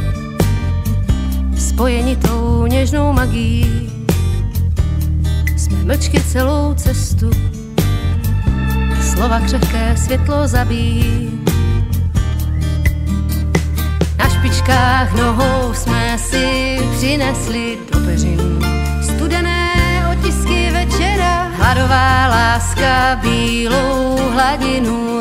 spojeni 1.57 2.15
tou 2.15 2.65
něžnou 2.65 3.13
magií. 3.13 3.89
Jsme 5.57 5.83
mlčky 5.83 6.23
celou 6.23 6.73
cestu, 6.73 7.31
slova 9.01 9.39
křehké 9.39 9.97
světlo 9.97 10.47
zabíjí. 10.47 11.40
Špičkách 14.61 15.13
nohou 15.13 15.73
jsme 15.73 16.17
si 16.17 16.77
přinesli 16.97 17.77
do 17.93 17.99
peřin 17.99 18.39
studené 19.01 19.73
otisky 20.11 20.71
večera. 20.71 21.51
Hladová 21.53 22.27
láska 22.27 23.19
bílou 23.21 24.17
hladinu 24.31 25.20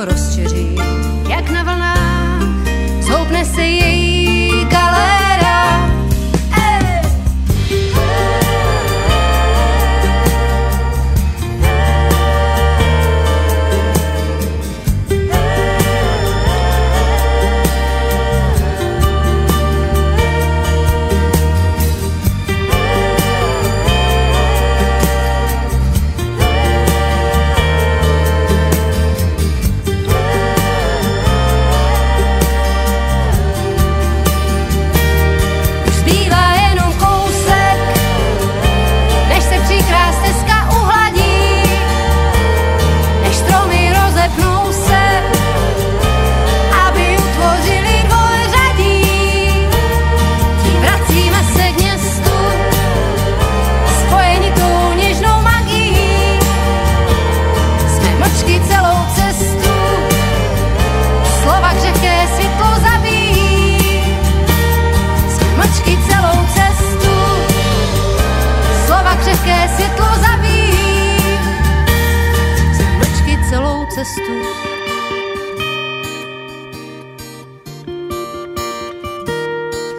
cestu. 74.00 74.22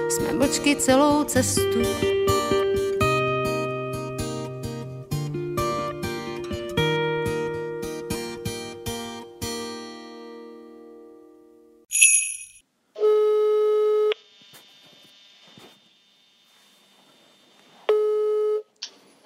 Jsme 0.10 0.34
mlčky 0.34 0.76
celou 0.76 1.24
cestu. 1.24 1.82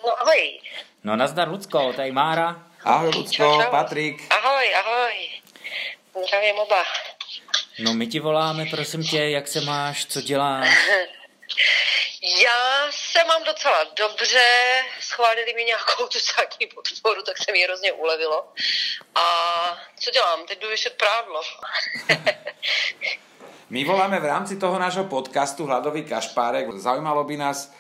No. 0.04 0.12
No 1.04 1.16
nazdar 1.16 1.50
Lucko, 1.50 1.94
tady 1.94 2.12
Mára. 2.12 2.75
Ahoj, 2.86 3.10
Lucko, 3.16 3.34
Čau, 3.34 3.62
čau. 3.62 3.72
Patrik. 3.72 4.22
Ahoj, 4.30 4.76
ahoj. 4.76 5.14
Zdravím 6.28 6.56
oba. 6.60 6.84
No 7.80 7.94
my 7.94 8.08
ti 8.08 8.20
voláme, 8.20 8.66
prosím 8.66 9.04
tě, 9.04 9.18
jak 9.30 9.48
se 9.48 9.62
máš, 9.62 10.06
co 10.06 10.22
děláš? 10.22 10.70
Já 12.44 12.92
se 12.92 13.24
mám 13.24 13.44
docela 13.44 13.84
dobře, 13.84 14.42
schválili 15.00 15.54
mi 15.54 15.64
nějakou 15.64 16.08
tu 16.08 16.20
státní 16.20 16.68
podporu, 16.68 17.22
tak 17.24 17.38
se 17.38 17.52
mi 17.52 17.64
hrozně 17.64 17.94
ulevilo. 17.94 18.54
A 19.16 19.24
co 20.00 20.12
dělám? 20.12 20.46
Teď 20.48 20.62
jdu 20.62 20.70
vyšet 20.70 20.94
prádlo. 20.98 21.42
My 23.70 23.84
voláme 23.84 24.20
v 24.20 24.26
rámci 24.26 24.58
toho 24.58 24.80
nášho 24.80 25.04
podcastu 25.04 25.66
Hladový 25.66 26.04
kašpárek. 26.04 26.72
Zaujímalo 26.72 27.24
by 27.24 27.38
nás, 27.38 27.74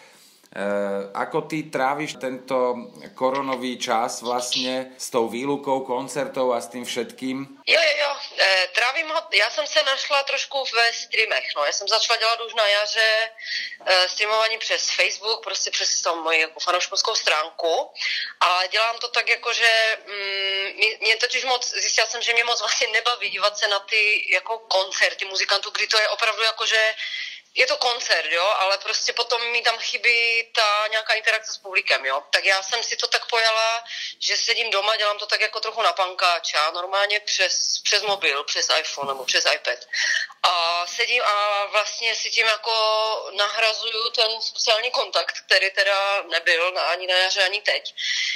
ako 1.13 1.51
ty 1.51 1.67
tráviš 1.67 2.15
tento 2.15 2.75
koronový 3.13 3.77
čas 3.77 4.21
vlastně 4.21 4.95
s 4.97 5.09
tou 5.09 5.27
výlukou 5.27 5.79
koncertov 5.79 6.55
a 6.55 6.61
s 6.61 6.67
tím 6.67 6.85
všetkým. 6.85 7.47
Jo, 7.67 7.81
jo, 7.81 7.93
jo, 7.99 8.11
e, 8.39 8.67
trávím 8.67 9.07
ho, 9.09 9.21
já 9.33 9.49
jsem 9.49 9.67
se 9.67 9.83
našla 9.83 10.23
trošku 10.23 10.63
ve 10.75 10.93
streamech, 10.93 11.45
no, 11.55 11.65
já 11.65 11.71
jsem 11.71 11.87
začala 11.87 12.19
dělat 12.19 12.41
už 12.41 12.53
na 12.53 12.67
jaře 12.67 13.31
e, 13.85 14.09
streamování 14.09 14.57
přes 14.57 14.89
Facebook, 14.89 15.43
prostě 15.43 15.71
přes 15.71 16.01
tam 16.01 16.23
moji 16.23 16.41
jako 16.41 16.59
fanouškovskou 16.59 17.15
stránku. 17.15 17.91
A 18.39 18.67
dělám 18.67 18.97
to 18.97 19.07
tak 19.07 19.29
jako, 19.29 19.53
že 19.53 19.97
mm, 20.07 20.77
mě, 20.77 20.97
mě 21.01 21.15
totiž 21.17 21.45
moc, 21.45 21.73
zjistila 21.81 22.07
jsem, 22.07 22.21
že 22.21 22.33
mě 22.33 22.43
moc 22.43 22.59
vlastně 22.59 22.87
nebaví 22.87 23.29
dívat 23.29 23.57
se 23.57 23.67
na 23.67 23.79
ty 23.79 24.33
jako 24.33 24.57
koncerty 24.57 25.25
muzikantů, 25.25 25.69
kdy 25.69 25.87
to 25.87 25.99
je 25.99 26.09
opravdu 26.09 26.43
jako, 26.43 26.65
že 26.65 26.93
je 27.55 27.67
to 27.67 27.77
koncert, 27.77 28.31
jo, 28.31 28.53
ale 28.57 28.77
prostě 28.77 29.13
potom 29.13 29.51
mi 29.51 29.61
tam 29.61 29.77
chybí 29.79 30.49
ta 30.55 30.87
nějaká 30.91 31.13
interakce 31.13 31.53
s 31.53 31.57
publikem, 31.57 32.05
jo. 32.05 32.23
Tak 32.31 32.45
já 32.45 32.63
jsem 32.63 32.83
si 32.83 32.95
to 32.95 33.07
tak 33.07 33.29
pojala, 33.29 33.83
že 34.19 34.37
sedím 34.37 34.71
doma, 34.71 34.95
dělám 34.95 35.17
to 35.17 35.25
tak 35.25 35.41
jako 35.41 35.59
trochu 35.59 35.81
na 35.81 35.93
pankáča, 35.93 36.71
normálně 36.71 37.19
přes, 37.19 37.79
přes 37.83 38.01
mobil, 38.01 38.43
přes 38.43 38.67
iPhone 38.79 39.07
nebo 39.07 39.25
přes 39.25 39.45
iPad. 39.53 39.79
A 40.43 40.85
sedím 40.87 41.23
a 41.23 41.65
vlastně 41.65 42.15
si 42.15 42.31
tím 42.31 42.47
jako 42.47 42.73
nahrazuju 43.35 44.09
ten 44.09 44.41
sociální 44.41 44.91
kontakt, 44.91 45.35
který 45.45 45.71
teda 45.71 46.21
nebyl 46.21 46.71
na, 46.71 46.81
ani 46.81 47.07
na 47.07 47.17
jaře, 47.17 47.43
ani 47.43 47.61
teď, 47.61 47.95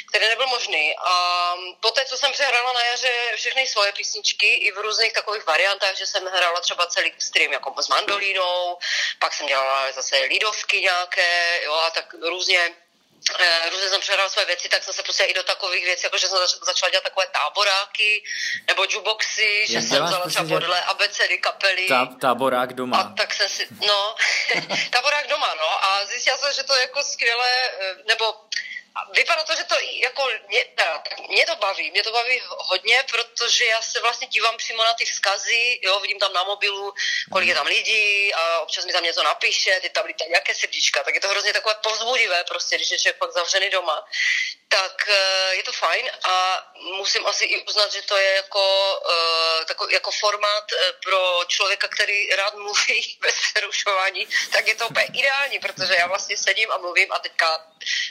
který 0.09 0.27
nebyl 0.27 0.47
možný. 0.47 0.95
A 0.97 1.53
poté, 1.79 2.05
co 2.05 2.17
jsem 2.17 2.31
přehrála 2.31 2.73
na 2.73 2.83
jaře 2.83 3.31
všechny 3.35 3.67
svoje 3.67 3.91
písničky 3.91 4.53
i 4.53 4.71
v 4.71 4.77
různých 4.77 5.13
takových 5.13 5.45
variantách, 5.45 5.95
že 5.95 6.05
jsem 6.05 6.25
hrála 6.25 6.61
třeba 6.61 6.85
celý 6.85 7.13
stream 7.19 7.53
jako 7.53 7.81
s 7.81 7.87
mandolínou, 7.87 8.77
pak 9.19 9.33
jsem 9.33 9.47
dělala 9.47 9.91
zase 9.91 10.17
lídovky 10.17 10.81
nějaké, 10.81 11.61
jo, 11.63 11.73
a 11.73 11.89
tak 11.89 12.13
různě 12.13 12.69
eh, 13.39 13.69
různě 13.69 13.89
jsem 13.89 14.01
přehrala 14.01 14.29
své 14.29 14.45
věci, 14.45 14.69
tak 14.69 14.83
jsem 14.83 14.93
se 14.93 15.03
prostě 15.03 15.23
i 15.23 15.33
do 15.33 15.43
takových 15.43 15.85
věcí, 15.85 16.03
jako 16.05 16.17
že 16.17 16.27
jsem 16.27 16.37
zač- 16.37 16.59
začala 16.65 16.89
dělat 16.89 17.03
takové 17.03 17.27
táboráky 17.27 18.23
nebo 18.67 18.83
jukeboxy, 18.83 19.65
že 19.67 19.81
jsem 19.81 20.05
vzala 20.05 20.19
prostě, 20.21 20.43
třeba 20.43 20.59
podle 20.59 20.81
abecedy 20.83 21.37
kapely. 21.37 21.87
Ta, 21.87 22.05
táborák 22.21 22.69
A 22.69 22.73
doma. 22.73 23.13
tak 23.17 23.33
jsem 23.33 23.49
si, 23.49 23.67
no, 23.87 24.15
táborák 24.89 25.27
doma, 25.27 25.53
no, 25.53 25.83
a 25.85 26.05
zjistila 26.05 26.37
jsem, 26.37 26.53
že 26.53 26.63
to 26.63 26.75
je 26.75 26.81
jako 26.81 27.03
skvělé, 27.03 27.71
eh, 27.79 27.95
vypadá 29.13 29.43
to, 29.43 29.55
že 29.55 29.63
to 29.63 29.75
jako, 29.79 30.29
mě, 30.47 30.65
mě 31.29 31.45
to 31.45 31.55
baví, 31.55 31.91
mě 31.91 32.03
to 32.03 32.11
baví 32.11 32.41
hodně, 32.47 33.03
protože 33.11 33.65
já 33.65 33.81
se 33.81 33.99
vlastně 33.99 34.27
dívám 34.27 34.57
přímo 34.57 34.83
na 34.83 34.93
ty 34.93 35.05
vzkazy, 35.05 35.79
jo, 35.83 35.99
vidím 35.99 36.19
tam 36.19 36.33
na 36.33 36.43
mobilu, 36.43 36.93
kolik 37.31 37.49
je 37.49 37.55
tam 37.55 37.65
lidí 37.65 38.33
a 38.33 38.59
občas 38.59 38.85
mi 38.85 38.93
tam 38.93 39.03
něco 39.03 39.23
napíše, 39.23 39.79
ty 39.81 39.89
tam 39.89 40.05
lítají 40.05 40.29
nějaké 40.29 40.55
srdíčka, 40.55 41.03
tak 41.03 41.15
je 41.15 41.21
to 41.21 41.29
hrozně 41.29 41.53
takové 41.53 41.75
povzbudivé 41.83 42.43
prostě, 42.43 42.75
když 42.75 42.91
je 42.91 42.99
člověk 42.99 43.17
pak 43.17 43.31
zavřený 43.31 43.69
doma. 43.69 44.05
Tak 44.67 45.09
eh, 45.09 45.55
je 45.55 45.63
to 45.63 45.71
fajn 45.71 46.09
a 46.23 46.65
musím 46.97 47.27
asi 47.27 47.45
i 47.45 47.63
uznat, 47.65 47.91
že 47.91 48.01
to 48.01 48.17
je 48.17 48.35
jako, 48.35 48.63
eh, 49.11 49.65
tako, 49.65 49.89
jako 49.89 50.11
formát 50.11 50.71
eh, 50.71 50.93
pro 51.03 51.39
člověka, 51.47 51.87
který 51.87 52.35
rád 52.35 52.53
mluví 52.53 53.17
bez 53.21 53.35
přerušování, 53.53 54.27
tak 54.51 54.67
je 54.67 54.75
to 54.75 54.87
úplně 54.87 55.05
ideální, 55.05 55.59
protože 55.59 55.95
já 55.95 56.07
vlastně 56.07 56.37
sedím 56.37 56.71
a 56.71 56.77
mluvím 56.77 57.11
a 57.11 57.19
teďka 57.19 57.65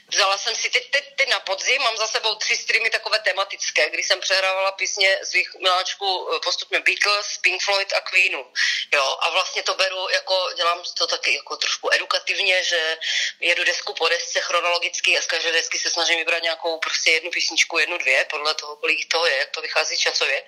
vzala 0.09 0.39
jsem 0.39 0.55
si, 0.55 0.71
teď, 0.71 0.91
teď, 0.91 1.05
teď 1.17 1.29
na 1.29 1.41
podzim 1.41 1.83
mám 1.83 1.97
za 1.97 2.07
sebou 2.07 2.35
tři 2.35 2.57
streamy 2.57 2.91
takové 2.91 3.19
tematické, 3.19 3.91
kdy 3.91 4.03
jsem 4.03 4.21
přehrávala 4.21 4.73
písně 4.73 5.21
svých 5.25 5.55
miláčků 5.55 6.31
eh, 6.35 6.41
postupně 6.41 6.81
Beatles, 6.81 7.39
Pink 7.39 7.63
Floyd 7.63 7.93
a 7.93 8.01
Queenu. 8.01 8.53
Jo, 8.93 9.17
a 9.21 9.31
vlastně 9.31 9.63
to 9.63 9.75
beru 9.75 10.09
jako, 10.09 10.51
dělám 10.57 10.83
to 10.99 11.07
taky 11.07 11.35
jako 11.35 11.57
trošku 11.57 11.93
edukativně, 11.93 12.65
že 12.65 12.99
jedu 13.41 13.65
desku 13.65 13.95
po 13.95 14.09
desce 14.09 14.41
chronologicky 14.41 15.19
a 15.19 15.23
z 15.23 15.27
každé 15.27 15.53
desky 15.53 15.79
se 15.79 15.91
snažím 15.91 16.19
vybrat 16.19 16.43
nějakou 16.43 16.79
prostě 16.79 17.11
jednu 17.11 17.31
písničku, 17.31 17.79
jednu, 17.79 17.99
dvě, 17.99 18.25
podle 18.31 18.55
toho, 18.55 18.77
kolik 18.77 19.09
toho 19.09 19.27
je, 19.27 19.37
jak 19.37 19.51
to 19.51 19.61
vychází 19.61 19.99
časově. 19.99 20.45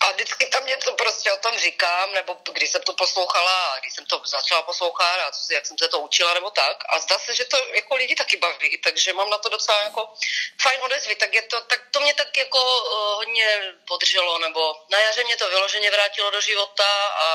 A 0.00 0.12
vždycky 0.12 0.46
tam 0.46 0.66
něco 0.66 0.92
prostě 0.92 1.32
o 1.32 1.36
tom 1.36 1.58
říkám, 1.58 2.12
nebo 2.12 2.36
když 2.52 2.70
jsem 2.70 2.82
to 2.82 2.92
poslouchala, 2.92 3.78
když 3.80 3.94
jsem 3.94 4.06
to 4.06 4.22
začala 4.24 4.62
poslouchat 4.62 5.20
a 5.20 5.30
jak 5.50 5.66
jsem 5.66 5.78
se 5.78 5.88
to 5.88 6.00
učila, 6.00 6.34
nebo 6.34 6.50
tak. 6.50 6.84
A 6.88 6.98
zdá 6.98 7.18
se, 7.18 7.34
že 7.34 7.44
to 7.44 7.56
jako 7.74 7.94
lidi 7.94 8.14
taky 8.14 8.36
baví, 8.42 8.78
takže 8.78 9.12
mám 9.12 9.30
na 9.30 9.38
to 9.38 9.48
docela 9.48 9.82
jako 9.82 10.14
fajn 10.62 10.80
odezvy, 10.82 11.14
tak, 11.14 11.34
je 11.34 11.42
to, 11.42 11.60
tak 11.60 11.80
to 11.90 12.00
mě 12.00 12.14
tak 12.14 12.36
jako 12.36 12.58
uh, 12.58 13.14
hodně 13.14 13.74
podrželo, 13.88 14.38
nebo 14.38 14.74
na 14.90 14.98
jaře 14.98 15.24
mě 15.24 15.36
to 15.36 15.48
vyloženě 15.48 15.90
vrátilo 15.90 16.30
do 16.30 16.40
života 16.40 17.08
a 17.08 17.26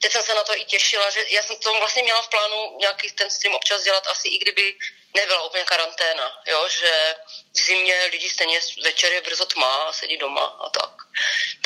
teď 0.00 0.12
jsem 0.12 0.22
se 0.22 0.34
na 0.34 0.44
to 0.44 0.56
i 0.56 0.64
těšila, 0.64 1.10
že 1.10 1.24
já 1.28 1.42
jsem 1.42 1.56
to 1.56 1.74
vlastně 1.74 2.02
měla 2.02 2.22
v 2.22 2.28
plánu 2.28 2.76
nějaký 2.78 3.10
ten 3.10 3.30
stream 3.30 3.54
občas 3.54 3.82
dělat 3.82 4.06
asi 4.06 4.28
i 4.28 4.38
kdyby 4.38 4.74
nebyla 5.14 5.42
úplně 5.42 5.64
karanténa, 5.64 6.42
jo, 6.46 6.68
že 6.68 7.14
v 7.52 7.58
zimě 7.58 8.08
lidi 8.12 8.30
stejně 8.30 8.60
večer 8.84 9.12
je 9.12 9.20
brzo 9.20 9.46
tma 9.46 9.74
a 9.74 9.92
sedí 9.92 10.16
doma 10.16 10.46
a 10.46 10.68
tak. 10.68 10.90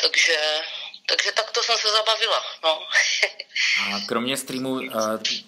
Takže, 0.01 0.63
takže 1.05 1.31
takto 1.31 1.63
jsem 1.63 1.77
se 1.77 1.91
zabavila, 1.91 2.43
no. 2.63 2.87
A 3.95 3.99
kromě 4.07 4.37
streamu 4.37 4.69
uh, 4.69 4.83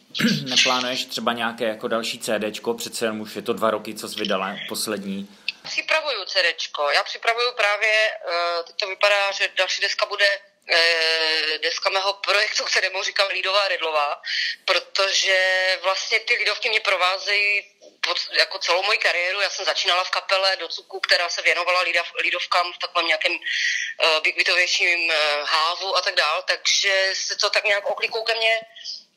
neplánuješ 0.50 1.06
třeba 1.06 1.34
nějaké 1.34 1.66
jako 1.66 1.88
další 1.88 2.20
CDčko? 2.20 2.74
Přece 2.74 3.06
jen 3.06 3.22
už 3.22 3.36
je 3.36 3.42
to 3.42 3.54
dva 3.54 3.72
roky, 3.72 3.96
co 3.96 4.10
jsi 4.10 4.20
vydala 4.20 4.56
poslední. 4.70 5.30
Připravuju 5.64 6.26
CDčko. 6.26 6.90
Já 6.90 7.04
připravuju 7.04 7.52
právě, 7.52 8.12
eh, 8.12 8.64
teď 8.64 8.76
to 8.76 8.88
vypadá, 8.88 9.32
že 9.32 9.50
další 9.56 9.82
deska 9.82 10.06
bude 10.06 10.26
eh, 10.70 11.58
deska 11.64 11.90
mého 11.90 12.14
projektu, 12.14 12.64
kterému 12.64 13.04
říkám 13.04 13.28
Lídová 13.28 13.68
Redlová, 13.68 14.22
protože 14.66 15.38
vlastně 15.84 16.20
ty 16.20 16.36
Lídovky 16.36 16.70
mě 16.70 16.80
provázejí 16.80 17.73
pod, 18.08 18.18
jako 18.32 18.60
celou 18.60 18.84
moji 18.84 18.98
kariéru. 18.98 19.42
Já 19.42 19.50
jsem 19.50 19.66
začínala 19.66 20.04
v 20.04 20.10
kapele 20.10 20.56
do 20.56 20.68
Cuku, 20.68 21.00
která 21.00 21.30
se 21.30 21.42
věnovala 21.42 21.82
lídav, 21.82 22.12
lídovkám 22.22 22.74
v 22.74 22.78
takovém 22.78 23.08
nějakém 23.08 23.34
uh, 23.34 24.20
bigvitovějším 24.24 25.10
uh, 25.10 25.16
hávu 25.48 25.96
a 25.96 26.02
tak 26.02 26.16
dál, 26.16 26.44
takže 26.48 27.10
se 27.14 27.36
to 27.36 27.50
tak 27.50 27.64
nějak 27.64 27.86
oklikou 27.86 28.24
ke 28.24 28.36
mně 28.36 28.60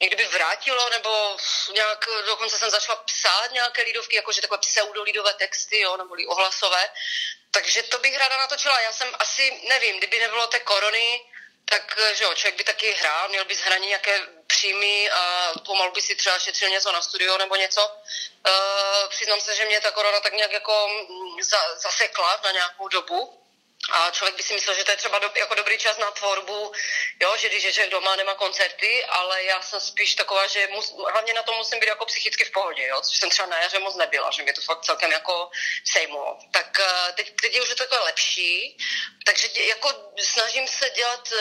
někdy 0.00 0.16
by 0.16 0.24
vrátilo, 0.24 0.88
nebo 0.88 1.36
nějak, 1.74 2.08
dokonce 2.26 2.58
jsem 2.58 2.70
začala 2.70 2.96
psát 2.96 3.52
nějaké 3.52 3.82
lídovky, 3.82 4.16
jakože 4.16 4.40
takové 4.40 4.58
pseudolídové 4.58 5.34
texty, 5.34 5.80
jo, 5.80 5.96
nebo 5.96 6.14
ohlasové. 6.26 6.90
Takže 7.50 7.82
to 7.82 7.98
bych 7.98 8.18
ráda 8.18 8.36
natočila. 8.36 8.80
Já 8.80 8.92
jsem 8.92 9.08
asi, 9.18 9.60
nevím, 9.68 9.98
kdyby 9.98 10.18
nebylo 10.20 10.46
té 10.46 10.60
korony, 10.60 11.20
tak 11.64 11.98
že 12.12 12.24
jo, 12.24 12.34
člověk 12.34 12.56
by 12.56 12.64
taky 12.64 12.92
hrál, 12.92 13.28
měl 13.28 13.44
by 13.44 13.54
z 13.54 13.60
hraní 13.60 13.86
nějaké 13.86 14.20
příjmy 14.56 15.10
a 15.10 15.52
pomalu 15.66 15.92
by 15.92 16.02
si 16.02 16.16
třeba 16.16 16.38
šetřil 16.38 16.68
něco 16.68 16.92
na 16.92 17.02
studio 17.02 17.38
nebo 17.38 17.56
něco. 17.56 17.82
Uh, 17.86 19.08
přiznám 19.08 19.40
se, 19.40 19.56
že 19.56 19.64
mě 19.64 19.80
ta 19.80 19.90
korona 19.90 20.20
tak 20.20 20.32
nějak 20.32 20.52
jako 20.52 20.88
mm, 20.88 21.42
za, 21.42 21.58
zasekla 21.82 22.40
na 22.44 22.50
nějakou 22.50 22.88
dobu. 22.88 23.45
A 23.90 24.10
člověk 24.10 24.36
by 24.36 24.42
si 24.42 24.54
myslel, 24.54 24.76
že 24.76 24.84
to 24.84 24.90
je 24.90 24.96
třeba 24.96 25.18
do, 25.18 25.30
jako 25.34 25.54
dobrý 25.54 25.78
čas 25.78 25.98
na 25.98 26.10
tvorbu, 26.10 26.72
jo, 27.20 27.36
že 27.36 27.48
když 27.48 27.64
je 27.64 27.72
člověk 27.72 27.90
doma, 27.90 28.16
nemá 28.16 28.34
koncerty, 28.34 29.04
ale 29.04 29.44
já 29.44 29.62
jsem 29.62 29.80
spíš 29.80 30.14
taková, 30.14 30.46
že 30.46 30.68
mus, 30.70 30.94
hlavně 31.10 31.34
na 31.34 31.42
to 31.42 31.52
musím 31.52 31.80
být 31.80 31.86
jako 31.86 32.06
psychicky 32.06 32.44
v 32.44 32.50
pohodě, 32.50 32.86
jo, 32.86 33.00
což 33.00 33.16
jsem 33.16 33.30
třeba 33.30 33.48
na 33.48 33.58
jaře 33.58 33.78
moc 33.78 33.96
nebyla, 33.96 34.30
že 34.30 34.42
mě 34.42 34.52
to 34.52 34.60
fakt 34.60 34.84
celkem 34.84 35.12
jako 35.12 35.50
sejmulo. 35.92 36.38
Tak 36.50 36.80
eh, 36.80 37.12
teď, 37.12 37.34
teď 37.40 37.54
je 37.54 37.62
už 37.62 37.68
to 37.68 37.74
takové 37.74 38.00
lepší, 38.00 38.78
takže 39.26 39.48
jako 39.54 40.12
snažím 40.18 40.68
se 40.68 40.90
dělat 40.90 41.28
uh, 41.32 41.38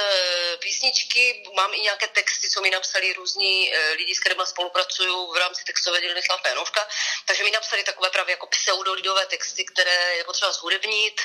písničky, 0.59 1.43
mám 1.55 1.73
i 1.73 1.79
nějaké 1.79 2.07
texty, 2.07 2.49
co 2.49 2.61
mi 2.61 2.69
napsali 2.69 3.13
různí 3.13 3.71
uh, 3.71 3.77
lidi, 3.95 4.15
s 4.15 4.19
kterými 4.19 4.41
spolupracuju 4.45 5.33
v 5.33 5.37
rámci 5.37 5.63
textové 5.63 6.01
dílny 6.01 6.23
Slavka 6.23 6.49
Janouška, 6.49 6.87
takže 7.25 7.43
mi 7.43 7.51
napsali 7.51 7.83
takové 7.83 8.09
právě 8.09 8.31
jako 8.33 8.47
pseudolidové 8.47 9.25
texty, 9.25 9.65
které 9.65 10.15
je 10.15 10.23
potřeba 10.23 10.51
zhudebnit, 10.51 11.21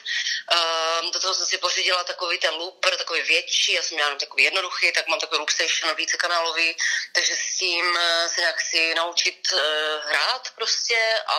uh, 1.04 1.12
do 1.12 1.20
toho 1.20 1.34
jsem 1.34 1.46
si 1.46 1.58
pořídila 1.58 2.04
takový 2.04 2.38
ten 2.38 2.54
looper, 2.54 2.96
takový 2.96 3.22
větší, 3.22 3.72
já 3.72 3.82
jsem 3.82 3.94
měla 3.94 4.14
takový 4.14 4.42
jednoduchý, 4.44 4.92
tak 4.92 5.08
mám 5.08 5.20
takový 5.20 5.38
Loopstation 5.38 5.96
více 5.96 6.16
kanálový, 6.16 6.76
takže 7.14 7.32
s 7.36 7.58
tím 7.58 7.84
eh, 7.96 8.28
se 8.28 8.40
nějak 8.40 8.56
chci 8.56 8.94
naučit 8.94 9.48
uh, 9.52 9.60
hrát 10.08 10.50
prostě 10.54 10.98
a 11.26 11.38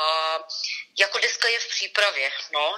jako 0.99 1.17
deska 1.19 1.47
je 1.47 1.59
v 1.59 1.69
přípravě, 1.69 2.31
no. 2.53 2.75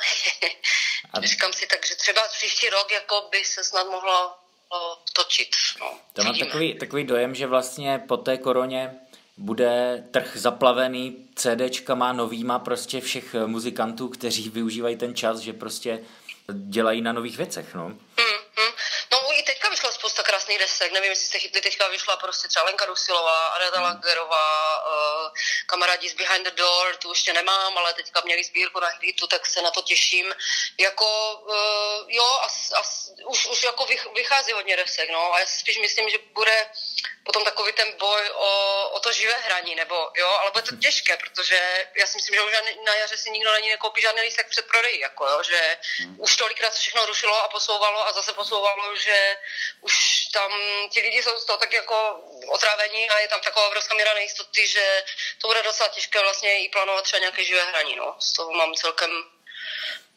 A... 1.14 1.22
Říkám 1.32 1.54
si 1.54 1.68
tak, 1.68 1.86
že 1.86 1.96
třeba 1.96 2.28
příští 2.28 2.70
rok 2.70 2.92
jako 2.92 3.28
by 3.32 3.46
se 3.46 3.64
snad 3.64 3.88
mohlo 3.88 4.36
točit. 5.14 5.50
No. 5.80 6.00
To 6.14 6.24
mám 6.24 6.40
takový, 6.40 6.80
takový 6.80 7.04
dojem, 7.04 7.36
že 7.36 7.48
vlastně 7.48 8.04
po 8.08 8.18
té 8.18 8.38
koroně 8.38 9.00
bude 9.38 10.04
trh 10.12 10.38
zaplavený 10.38 11.28
CDčkama 11.36 12.14
novýma 12.14 12.60
prostě 12.60 13.02
všech 13.02 13.34
muzikantů, 13.46 14.08
kteří 14.08 14.50
využívají 14.50 14.96
ten 14.96 15.16
čas, 15.16 15.40
že 15.40 15.54
prostě 15.54 16.00
dělají 16.52 17.02
na 17.02 17.14
nových 17.14 17.38
věcech, 17.38 17.74
no. 17.74 17.84
Hmm, 17.84 18.40
hmm. 18.58 18.74
No 19.12 19.20
i 19.40 19.44
teďka 19.44 19.70
vyšla 19.70 19.92
spousta 19.92 20.24
krásných 20.24 20.60
desek, 20.60 20.92
nevím, 20.92 21.10
jestli 21.10 21.26
jste 21.28 21.40
chytli, 21.40 21.62
teďka 21.62 21.88
vyšla 21.88 22.18
prostě 22.18 22.48
třeba 22.48 22.66
Lenka 22.66 22.86
Rusilová, 22.86 23.48
Aneta 23.48 23.78
hmm. 23.78 23.86
Lagerová, 23.86 24.86
uh, 24.86 25.32
kamarádi 25.66 26.10
z 26.10 26.14
Behind 26.14 26.46
the 26.46 26.52
Door, 26.52 26.96
tu 26.96 27.10
ještě 27.10 27.34
nemám, 27.34 27.78
ale 27.78 27.94
teďka 27.94 28.22
měli 28.26 28.44
sbírku 28.44 28.80
na 28.80 28.88
hitu, 29.02 29.28
tak 29.28 29.46
se 29.46 29.62
na 29.62 29.72
to 29.72 29.82
těším. 29.82 30.36
Jako, 30.80 31.34
uh, 31.34 32.12
jo, 32.12 32.38
as, 32.42 32.72
as, 32.72 33.12
už, 33.28 33.48
už 33.48 33.64
jako 33.64 33.88
vychází 34.16 34.52
hodně 34.52 34.78
desek, 34.78 35.10
no, 35.10 35.34
a 35.34 35.40
já 35.40 35.46
si 35.46 35.60
spíš 35.60 35.78
myslím, 35.78 36.10
že 36.10 36.18
bude 36.34 36.66
potom 37.24 37.44
takový 37.44 37.74
ten 37.74 37.88
boj 38.00 38.30
o, 38.34 38.50
o 38.90 39.00
to 39.00 39.12
živé 39.12 39.34
hraní, 39.34 39.76
nebo 39.76 39.96
jo, 40.18 40.28
ale 40.28 40.52
bude 40.52 40.64
to 40.64 40.76
těžké, 40.76 41.18
protože 41.18 41.88
já 41.96 42.08
si 42.08 42.18
myslím, 42.18 42.36
že 42.36 42.42
už 42.42 42.52
na 42.86 42.96
jaře 42.96 43.18
si 43.18 43.32
nikdo 43.32 43.52
není 43.52 43.70
nekoupí 43.70 44.02
žádný 44.02 44.22
lístek 44.22 44.50
před 44.50 44.68
prodejí, 44.68 45.00
jako 45.00 45.28
jo, 45.28 45.44
že 45.44 45.78
hmm. 46.00 46.16
už 46.20 46.36
tolikrát 46.36 46.74
se 46.74 46.80
všechno 46.80 47.06
rušilo 47.06 47.44
a 47.44 47.48
posouvalo 47.48 48.08
a 48.08 48.14
zase 48.14 48.34
posouvalo, 48.34 48.96
že 48.96 49.38
už 49.82 50.26
tam 50.26 50.52
ti 50.90 51.02
lidi 51.02 51.24
jsou 51.24 51.40
z 51.40 51.46
toho 51.46 51.58
tak 51.58 51.74
jako 51.74 51.96
otrávení 52.48 53.10
a 53.10 53.20
je 53.20 53.28
tam 53.28 53.42
taková 53.42 53.68
obrovská 53.68 53.96
míra 53.96 54.14
nejistoty, 54.14 54.68
že 54.68 55.04
to 55.42 55.48
bude 55.48 55.64
docela 55.64 55.90
těžké 55.90 56.20
vlastně 56.20 56.66
i 56.66 56.70
plánovat 56.70 57.04
třeba 57.04 57.20
nějaké 57.20 57.44
živé 57.44 57.64
hraní, 57.64 57.96
no. 57.96 58.16
Z 58.20 58.34
toho 58.34 58.52
mám 58.52 58.74
celkem, 58.74 59.10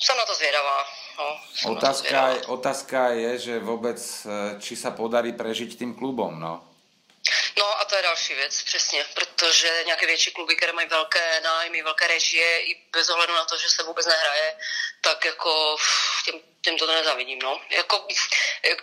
jsem 0.03 0.17
na 0.17 0.27
to 0.27 0.35
zvědavá. 0.35 0.85
No, 1.19 1.73
otázka, 1.73 2.29
je, 2.29 2.47
otázka 2.47 3.09
je, 3.09 3.39
že 3.39 3.59
vůbec, 3.59 4.27
eh, 4.27 4.61
či 4.61 4.77
se 4.77 4.91
podarí 4.91 5.33
prežiť 5.33 5.79
tým 5.79 5.95
klubom, 5.95 6.41
no. 6.41 6.76
No 7.59 7.81
a 7.81 7.85
to 7.85 7.97
je 7.97 8.03
další 8.03 8.35
věc, 8.35 8.63
přesně, 8.63 9.07
protože 9.15 9.83
nějaké 9.87 10.07
větší 10.07 10.31
kluby, 10.31 10.57
které 10.57 10.73
mají 10.73 10.89
velké 10.89 11.41
nájmy, 11.41 11.83
velké 11.83 12.07
režie, 12.07 12.61
i 12.61 12.75
bez 12.93 13.09
ohledu 13.09 13.35
na 13.35 13.45
to, 13.45 13.57
že 13.57 13.71
se 13.71 13.83
vůbec 13.83 14.07
nehraje, 14.07 14.59
tak 15.01 15.25
jako 15.25 15.77
těm, 16.25 16.41
těm 16.67 16.79
to 16.79 16.87
nezavidím, 16.87 17.39
no. 17.39 17.61
Jako, 17.71 18.07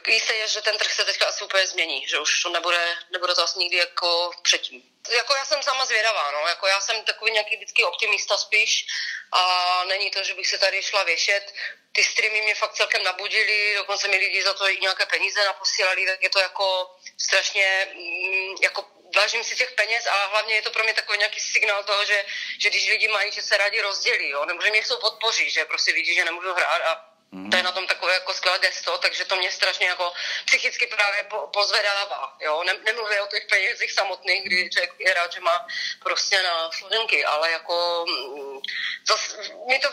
jistě 0.07 0.33
je, 0.33 0.47
že 0.47 0.61
ten 0.61 0.77
trh 0.77 0.93
se 0.93 1.05
teďka 1.05 1.25
asi 1.27 1.43
úplně 1.43 1.67
změní, 1.67 2.07
že 2.07 2.19
už 2.19 2.41
to 2.41 2.49
nebude, 2.49 2.97
nebude 3.11 3.35
to 3.35 3.43
asi 3.43 3.59
nikdy 3.59 3.77
jako 3.77 4.31
předtím. 4.41 4.83
Jako 5.09 5.35
já 5.35 5.45
jsem 5.45 5.63
sama 5.63 5.85
zvědavá, 5.85 6.31
no, 6.31 6.47
jako 6.47 6.67
já 6.67 6.81
jsem 6.81 7.03
takový 7.03 7.31
nějaký 7.31 7.55
vždycky 7.55 7.83
optimista 7.83 8.37
spíš 8.37 8.85
a 9.31 9.41
není 9.83 10.11
to, 10.11 10.23
že 10.23 10.33
bych 10.33 10.47
se 10.47 10.57
tady 10.57 10.83
šla 10.83 11.03
věšet. 11.03 11.53
Ty 11.91 12.03
streamy 12.03 12.41
mě 12.41 12.55
fakt 12.55 12.73
celkem 12.73 13.03
nabudili, 13.03 13.75
dokonce 13.75 14.07
mi 14.07 14.17
lidi 14.17 14.43
za 14.43 14.53
to 14.53 14.69
i 14.69 14.77
nějaké 14.77 15.05
peníze 15.05 15.45
naposílali, 15.45 16.05
tak 16.05 16.23
je 16.23 16.29
to 16.29 16.39
jako 16.39 16.95
strašně 17.17 17.87
mm, 17.93 18.55
jako 18.61 18.85
vážím 19.15 19.43
si 19.43 19.55
těch 19.55 19.71
peněz 19.71 20.07
a 20.07 20.25
hlavně 20.25 20.55
je 20.55 20.61
to 20.61 20.71
pro 20.71 20.83
mě 20.83 20.93
takový 20.93 21.17
nějaký 21.17 21.39
signál 21.39 21.83
toho, 21.83 22.05
že, 22.05 22.25
že 22.59 22.69
když 22.69 22.89
lidi 22.89 23.07
mají, 23.07 23.31
že 23.31 23.41
se 23.41 23.57
rádi 23.57 23.81
rozdělí, 23.81 24.29
jo, 24.29 24.45
nebo 24.45 24.61
že 24.61 24.69
mě 24.69 24.81
chcou 24.81 24.97
podpořit, 24.97 25.49
že 25.49 25.65
prostě 25.65 25.93
vidí, 25.93 26.15
že 26.15 26.25
nemůžu 26.25 26.53
hrát 26.53 26.81
a 26.81 27.12
mm. 27.33 27.49
to 27.49 27.57
je 27.57 27.63
na 27.63 27.71
tom 27.71 27.87
takové 27.87 28.13
jako 28.13 28.33
skvělé 28.33 28.59
gesto, 28.59 28.97
takže 28.97 29.25
to 29.25 29.35
mě 29.35 29.51
strašně 29.51 29.87
jako 29.87 30.13
psychicky 30.45 30.87
právě 30.87 31.23
po, 31.23 31.37
pozvedává, 31.53 32.37
jo, 32.39 32.63
Nem, 32.63 32.77
nemluvím 32.83 33.21
o 33.23 33.27
těch 33.27 33.45
penězích 33.49 33.91
samotných, 33.91 34.43
kdy 34.43 34.69
člověk 34.69 34.91
je 34.99 35.13
rád, 35.13 35.33
že 35.33 35.39
má 35.39 35.67
prostě 36.03 36.43
na 36.43 36.71
složenky, 36.71 37.25
ale 37.25 37.51
jako 37.51 38.05
mm, 38.07 38.59
zas, 39.07 39.37
mi 39.67 39.79
to, 39.79 39.89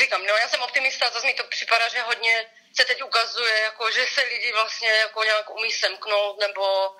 říkám, 0.00 0.26
no 0.26 0.34
já 0.36 0.48
jsem 0.48 0.62
optimista, 0.62 1.10
zase 1.10 1.26
mi 1.26 1.34
to 1.34 1.44
připadá, 1.44 1.88
že 1.88 2.00
hodně 2.02 2.46
se 2.76 2.84
teď 2.84 3.02
ukazuje, 3.02 3.60
jako, 3.60 3.90
že 3.90 4.06
se 4.14 4.22
lidi 4.22 4.52
vlastně 4.52 4.88
jako 4.88 5.24
nějak 5.24 5.50
umí 5.50 5.72
semknout, 5.72 6.40
nebo 6.40 6.96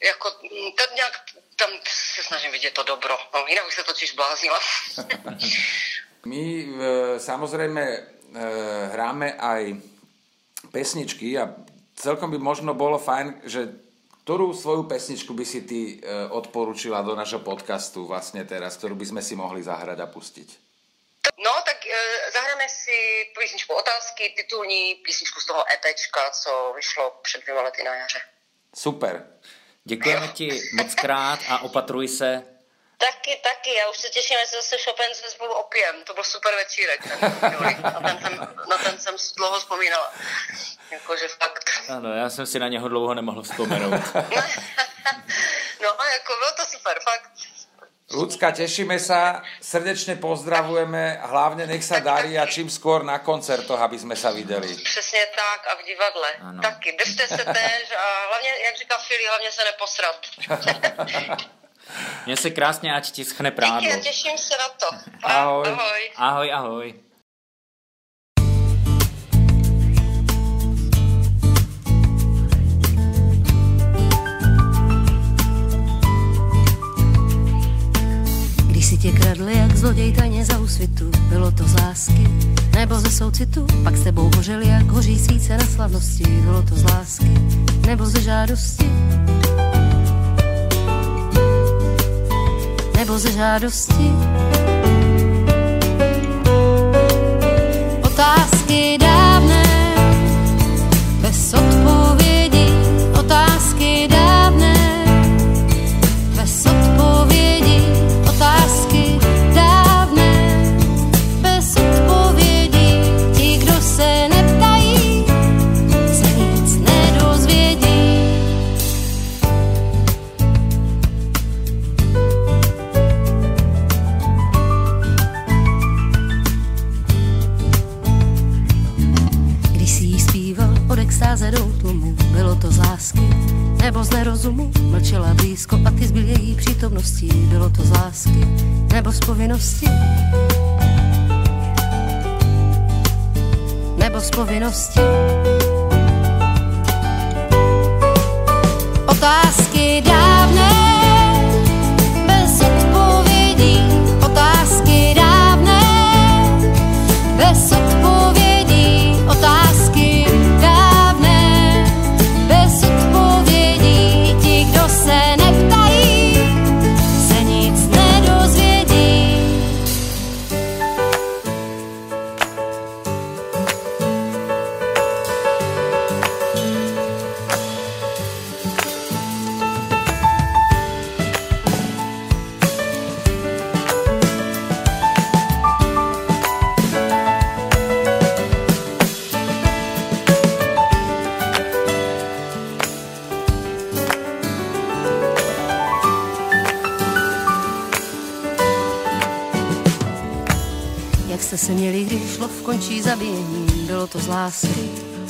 jako, 0.00 0.28
mm, 0.42 0.72
to 0.72 0.94
nějak 0.94 1.20
tam 1.56 1.70
se 1.88 2.22
snažím 2.22 2.52
vidět 2.52 2.74
to 2.74 2.82
dobro. 2.82 3.18
No, 3.34 3.44
jinak 3.48 3.64
bych 3.64 3.74
se 3.74 3.84
totiž 3.84 4.12
bláznila. 4.12 4.60
My 6.26 6.68
e, 6.68 7.20
samozrejme 7.20 7.80
e, 7.80 8.19
hráme 8.92 9.34
aj 9.34 9.80
pesničky 10.70 11.34
a 11.38 11.50
celkom 11.96 12.30
by 12.30 12.38
možno 12.38 12.72
bolo 12.74 12.96
fajn, 12.96 13.44
že 13.44 13.70
ktorú 14.24 14.54
svoju 14.54 14.86
pesničku 14.86 15.34
by 15.34 15.44
si 15.44 15.66
ty 15.66 15.80
e, 15.80 15.94
odporučila 16.30 17.02
do 17.02 17.18
našeho 17.18 17.42
podcastu 17.42 18.06
vlastne 18.06 18.46
teraz, 18.46 18.78
ktorú 18.78 18.94
by 18.94 19.06
sme 19.10 19.22
si 19.24 19.34
mohli 19.34 19.58
zahrať 19.58 19.98
a 19.98 20.06
pustiť? 20.06 20.48
No, 21.40 21.52
tak 21.66 21.82
e, 21.82 21.92
zahráme 22.30 22.68
si 22.70 23.26
písničku 23.34 23.74
otázky, 23.74 24.30
titulní 24.36 25.02
písničku 25.02 25.40
z 25.40 25.46
toho 25.46 25.64
EPčka, 25.66 26.30
co 26.30 26.72
vyšlo 26.76 27.18
před 27.22 27.42
dvěma 27.42 27.62
lety 27.62 27.82
na 27.82 27.94
jaře. 27.94 28.20
Super. 28.76 29.26
Děkujeme 29.84 30.28
ti 30.28 30.60
moc 30.72 30.94
krát 30.94 31.40
a 31.48 31.58
opatruj 31.58 32.08
se. 32.08 32.59
Taky, 33.00 33.40
taky. 33.42 33.74
Já 33.74 33.88
už 33.88 33.96
se 33.96 34.08
těším, 34.08 34.36
že 34.40 34.56
zase 34.56 34.76
Chopin 34.84 35.14
se 35.14 35.30
spolu 35.30 35.54
opijem. 35.54 35.96
To 36.04 36.14
byl 36.14 36.24
super 36.24 36.54
večírek. 36.54 37.00
Ten, 37.02 37.20
na, 37.92 38.00
ten 38.00 38.18
jsem, 38.20 38.38
na 38.70 38.78
ten 38.78 38.98
jsem 38.98 39.14
dlouho 39.36 39.58
vzpomínala. 39.58 40.12
Jakože 40.90 41.28
fakt. 41.28 41.70
Ano, 41.88 42.14
já 42.14 42.30
jsem 42.30 42.46
si 42.46 42.58
na 42.58 42.68
něho 42.68 42.88
dlouho 42.88 43.14
nemohl 43.14 43.42
vzpomenout. 43.42 44.14
no, 45.82 45.88
jako 46.12 46.32
bylo 46.38 46.52
to 46.56 46.64
super, 46.64 46.98
fakt. 47.02 47.30
Ľudská, 48.10 48.50
tešíme 48.50 48.98
sa, 48.98 49.46
srdečne 49.62 50.18
pozdravujeme, 50.18 51.22
hlavne 51.30 51.62
nech 51.70 51.86
sa 51.86 52.02
darí 52.02 52.34
a 52.34 52.42
čím 52.42 52.66
skôr 52.66 53.06
na 53.06 53.22
koncertoch, 53.22 53.78
aby 53.78 53.94
sme 54.02 54.18
sa 54.18 54.34
videli. 54.34 54.66
Přesně 54.66 55.26
tak 55.30 55.60
a 55.70 55.74
v 55.78 55.86
divadle. 55.86 56.30
Ano. 56.42 56.62
Taky, 56.62 56.92
držte 56.98 57.28
se 57.28 57.44
tež 57.44 57.84
a 57.96 58.26
hlavně, 58.28 58.50
jak 58.64 58.76
říká 58.76 58.98
Fili, 58.98 59.26
hlavně 59.26 59.52
se 59.52 59.64
neposrat. 59.64 60.26
Mně 62.26 62.36
se 62.36 62.50
krásně, 62.50 62.94
ať 62.94 63.10
ti 63.10 63.24
schne 63.24 63.50
prádlo. 63.50 63.80
Díky, 63.80 64.00
těším 64.00 64.38
se 64.38 64.54
na 64.58 64.68
to. 64.68 65.10
Ahoj. 65.26 65.66
Ahoj, 65.68 66.10
ahoj. 66.16 66.52
ahoj. 66.52 66.94
tě 79.02 79.12
kradli 79.12 79.58
jak 79.58 79.76
zloděj 79.76 80.12
tajně 80.12 80.44
za 80.44 80.58
úsvitu. 80.58 81.10
Bylo 81.28 81.50
to 81.50 81.64
z 81.64 81.74
lásky 81.74 82.28
nebo 82.74 82.94
ze 82.94 83.10
soucitu, 83.10 83.66
pak 83.84 83.96
s 83.96 84.04
tebou 84.04 84.30
hořeli 84.36 84.68
jak 84.68 84.86
hoří 84.86 85.18
svíce 85.18 85.56
na 85.56 85.64
slavnosti. 85.64 86.24
Bylo 86.24 86.62
to 86.62 86.74
z 86.74 86.84
lásky 86.84 87.30
nebo 87.86 88.06
ze 88.06 88.20
žádosti. 88.20 88.84
Nebo 93.00 93.18
ze 93.18 93.32
žádosti. 93.32 94.12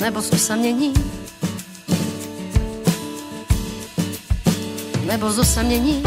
nebo 0.01 0.21
z 0.21 0.33
osamění. 0.33 0.93
Nebo 5.05 5.31
z 5.31 5.39
osamění. 5.39 6.03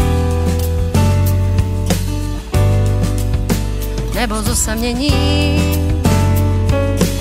Nebo 4.15 4.43
z 4.43 4.49
osamění. 4.49 5.13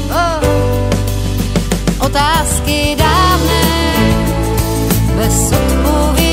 Oh. 0.09 2.05
Otázky 2.05 2.95
dávné 2.97 3.63
bez 5.17 5.51
odpovědí. 5.51 6.32